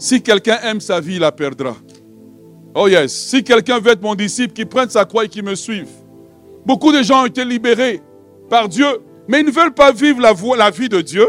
[0.00, 1.76] si quelqu'un aime sa vie, il la perdra.
[2.74, 3.14] Oh yes.
[3.14, 5.86] Si quelqu'un veut être mon disciple, qu'il prenne sa croix et qu'il me suive.
[6.66, 8.02] Beaucoup de gens ont été libérés
[8.50, 8.84] par Dieu,
[9.28, 11.24] mais ils ne veulent pas vivre la, vie de Dieu.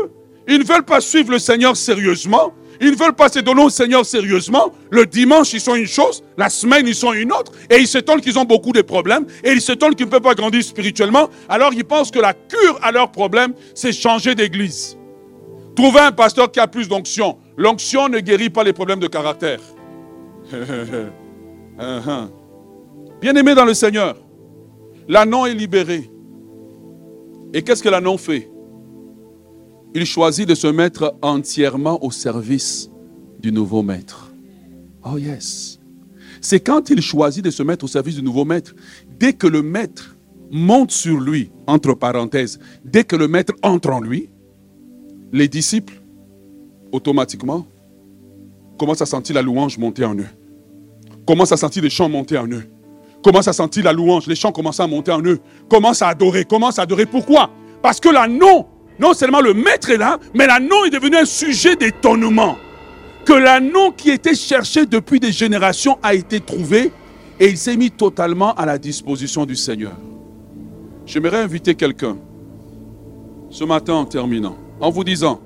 [0.48, 2.52] Ils ne veulent pas suivre le Seigneur sérieusement.
[2.82, 4.74] Ils ne veulent pas se donner au Seigneur sérieusement.
[4.90, 7.52] Le dimanche, ils sont une chose, la semaine, ils sont une autre.
[7.70, 9.28] Et ils s'étonnent qu'ils ont beaucoup de problèmes.
[9.44, 11.30] Et ils s'étonnent qu'ils ne peuvent pas grandir spirituellement.
[11.48, 14.99] Alors ils pensent que la cure à leurs problèmes, c'est changer d'église.
[15.76, 17.38] Trouver un pasteur qui a plus d'onction.
[17.58, 19.60] L'onction ne guérit pas les problèmes de caractère.
[21.80, 22.30] Uh-huh.
[23.22, 24.18] Bien-aimé dans le Seigneur,
[25.08, 26.12] l'annon est libéré.
[27.54, 28.52] Et qu'est-ce que l'annon fait?
[29.96, 32.92] Il choisit de se mettre entièrement au service
[33.40, 34.34] du nouveau maître.
[35.06, 35.80] Oh yes.
[36.42, 38.74] C'est quand il choisit de se mettre au service du nouveau maître,
[39.18, 40.18] dès que le maître
[40.52, 44.30] monte sur lui, entre parenthèses, dès que le maître entre en lui,
[45.32, 46.02] les disciples,
[46.92, 47.66] automatiquement,
[48.78, 50.28] commencent à sentir la louange monter en eux
[51.30, 52.64] commence à sentir les chants monter en eux.
[53.22, 55.38] Commence à sentir la louange, les chants commencent à monter en eux.
[55.70, 57.06] Commence à adorer, commence à adorer.
[57.06, 57.52] Pourquoi?
[57.84, 58.66] Parce que l'anneau,
[59.00, 62.58] non seulement le maître est là, mais l'anneau est devenu un sujet d'étonnement.
[63.26, 66.92] Que l'anneau qui était cherché depuis des générations a été trouvé
[67.40, 69.94] et il s'est mis totalement à la disposition du Seigneur.
[71.06, 72.18] J'aimerais inviter quelqu'un
[73.52, 75.42] ce matin en terminant, en vous disant,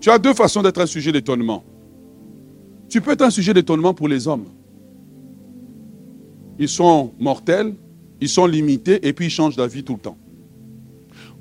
[0.00, 1.64] tu as deux façons d'être un sujet d'étonnement.
[2.88, 4.46] Tu peux être un sujet d'étonnement pour les hommes.
[6.58, 7.74] Ils sont mortels,
[8.20, 10.18] ils sont limités et puis ils changent d'avis tout le temps.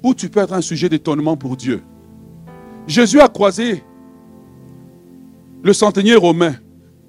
[0.04, 1.82] Ou tu peux être un sujet d'étonnement pour Dieu.
[2.88, 3.84] Jésus a croisé
[5.64, 6.56] le centenier romain.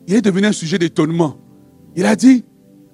[0.07, 1.37] Il est devenu un sujet d'étonnement.
[1.97, 2.45] Il a dit,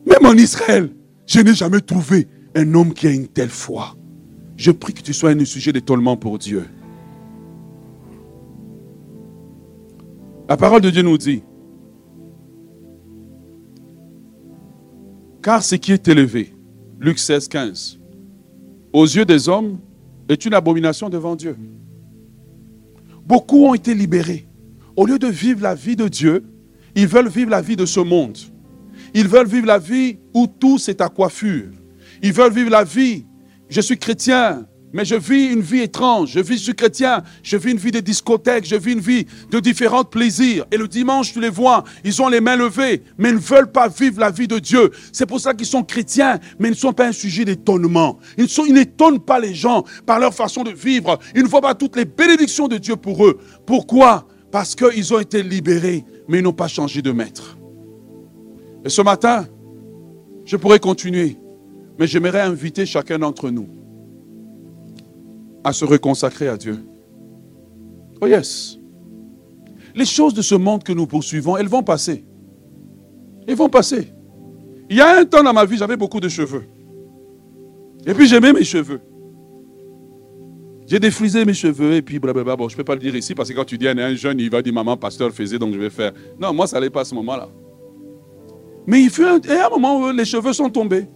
[0.07, 0.91] même en Israël,
[1.27, 3.96] je n'ai jamais trouvé un homme qui a une telle foi.
[4.57, 6.67] Je prie que tu sois un sujet d'étonnement pour Dieu.
[10.49, 11.43] La parole de Dieu nous dit,
[15.43, 16.55] car ce qui est élevé,
[16.99, 18.01] Luc 16, 15,
[18.93, 19.79] aux yeux des hommes,
[20.29, 21.57] est une abomination devant Dieu.
[23.25, 24.49] Beaucoup ont été libérés.
[24.97, 26.45] Au lieu de vivre la vie de Dieu,
[26.95, 28.39] ils veulent vivre la vie de ce monde.
[29.15, 31.71] Ils veulent vivre la vie où tout c'est à coiffure.
[32.23, 33.27] Ils veulent vivre la vie.
[33.69, 36.31] Je suis chrétien, mais je vis une vie étrange.
[36.31, 37.23] Je vis, je suis chrétien.
[37.43, 38.65] Je vis une vie de discothèque.
[38.65, 40.65] Je vis une vie de différents plaisirs.
[40.71, 43.71] Et le dimanche, tu les vois, ils ont les mains levées, mais ils ne veulent
[43.71, 44.91] pas vivre la vie de Dieu.
[45.13, 48.19] C'est pour ça qu'ils sont chrétiens, mais ils ne sont pas un sujet d'étonnement.
[48.39, 51.19] Ils, ils n'étonnent pas les gens par leur façon de vivre.
[51.35, 53.39] Ils ne voient pas toutes les bénédictions de Dieu pour eux.
[53.67, 54.27] Pourquoi?
[54.51, 57.59] Parce qu'ils ont été libérés, mais ils n'ont pas changé de maître.
[58.85, 59.47] Et ce matin,
[60.45, 61.37] je pourrais continuer,
[61.99, 63.69] mais j'aimerais inviter chacun d'entre nous
[65.65, 66.79] à se reconsacrer à Dieu.
[68.21, 68.79] Oh yes.
[69.95, 72.25] Les choses de ce monde que nous poursuivons, elles vont passer.
[73.47, 74.13] Elles vont passer.
[74.89, 76.65] Il y a un temps dans ma vie, j'avais beaucoup de cheveux.
[78.07, 79.01] Et puis j'aimais mes cheveux.
[80.87, 82.55] J'ai défrisé mes cheveux et puis blablabla.
[82.55, 84.15] Bon, je ne peux pas le dire ici parce que quand tu dis à un
[84.15, 86.13] jeune, il va dire maman, pasteur faisait donc je vais faire.
[86.41, 87.49] Non, moi, ça n'allait pas à ce moment-là.
[88.87, 91.09] Mais il fut un, un moment où les cheveux sont tombés.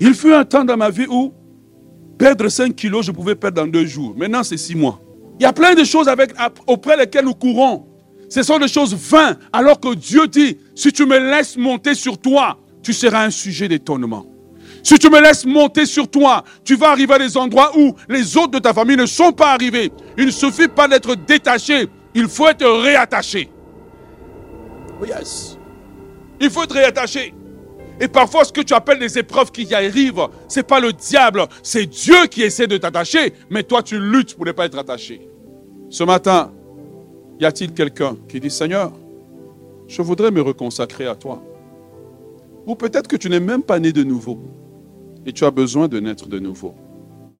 [0.00, 1.32] Il fut un temps dans ma vie où
[2.18, 4.14] Perdre 5 kilos, je pouvais perdre dans deux jours.
[4.16, 5.00] Maintenant, c'est 6 mois.
[5.38, 6.08] Il y a plein de choses
[6.66, 7.86] auprès desquelles nous courons.
[8.28, 9.36] Ce sont des choses vaines.
[9.52, 13.68] Alors que Dieu dit, si tu me laisses monter sur toi, tu seras un sujet
[13.68, 14.26] d'étonnement.
[14.82, 18.36] Si tu me laisses monter sur toi, tu vas arriver à des endroits où les
[18.36, 19.92] autres de ta famille ne sont pas arrivés.
[20.16, 23.50] Il ne suffit pas d'être détaché, il faut être réattaché.
[25.00, 25.58] Oh yes.
[26.40, 27.34] Il faut être réattaché.
[28.00, 30.92] Et parfois, ce que tu appelles les épreuves qui y arrivent, ce n'est pas le
[30.92, 34.78] diable, c'est Dieu qui essaie de t'attacher, mais toi, tu luttes pour ne pas être
[34.78, 35.28] attaché.
[35.88, 36.52] Ce matin,
[37.40, 38.92] y a-t-il quelqu'un qui dit, Seigneur,
[39.86, 41.42] je voudrais me reconsacrer à toi
[42.66, 44.40] Ou peut-être que tu n'es même pas né de nouveau
[45.24, 46.74] et tu as besoin de naître de nouveau.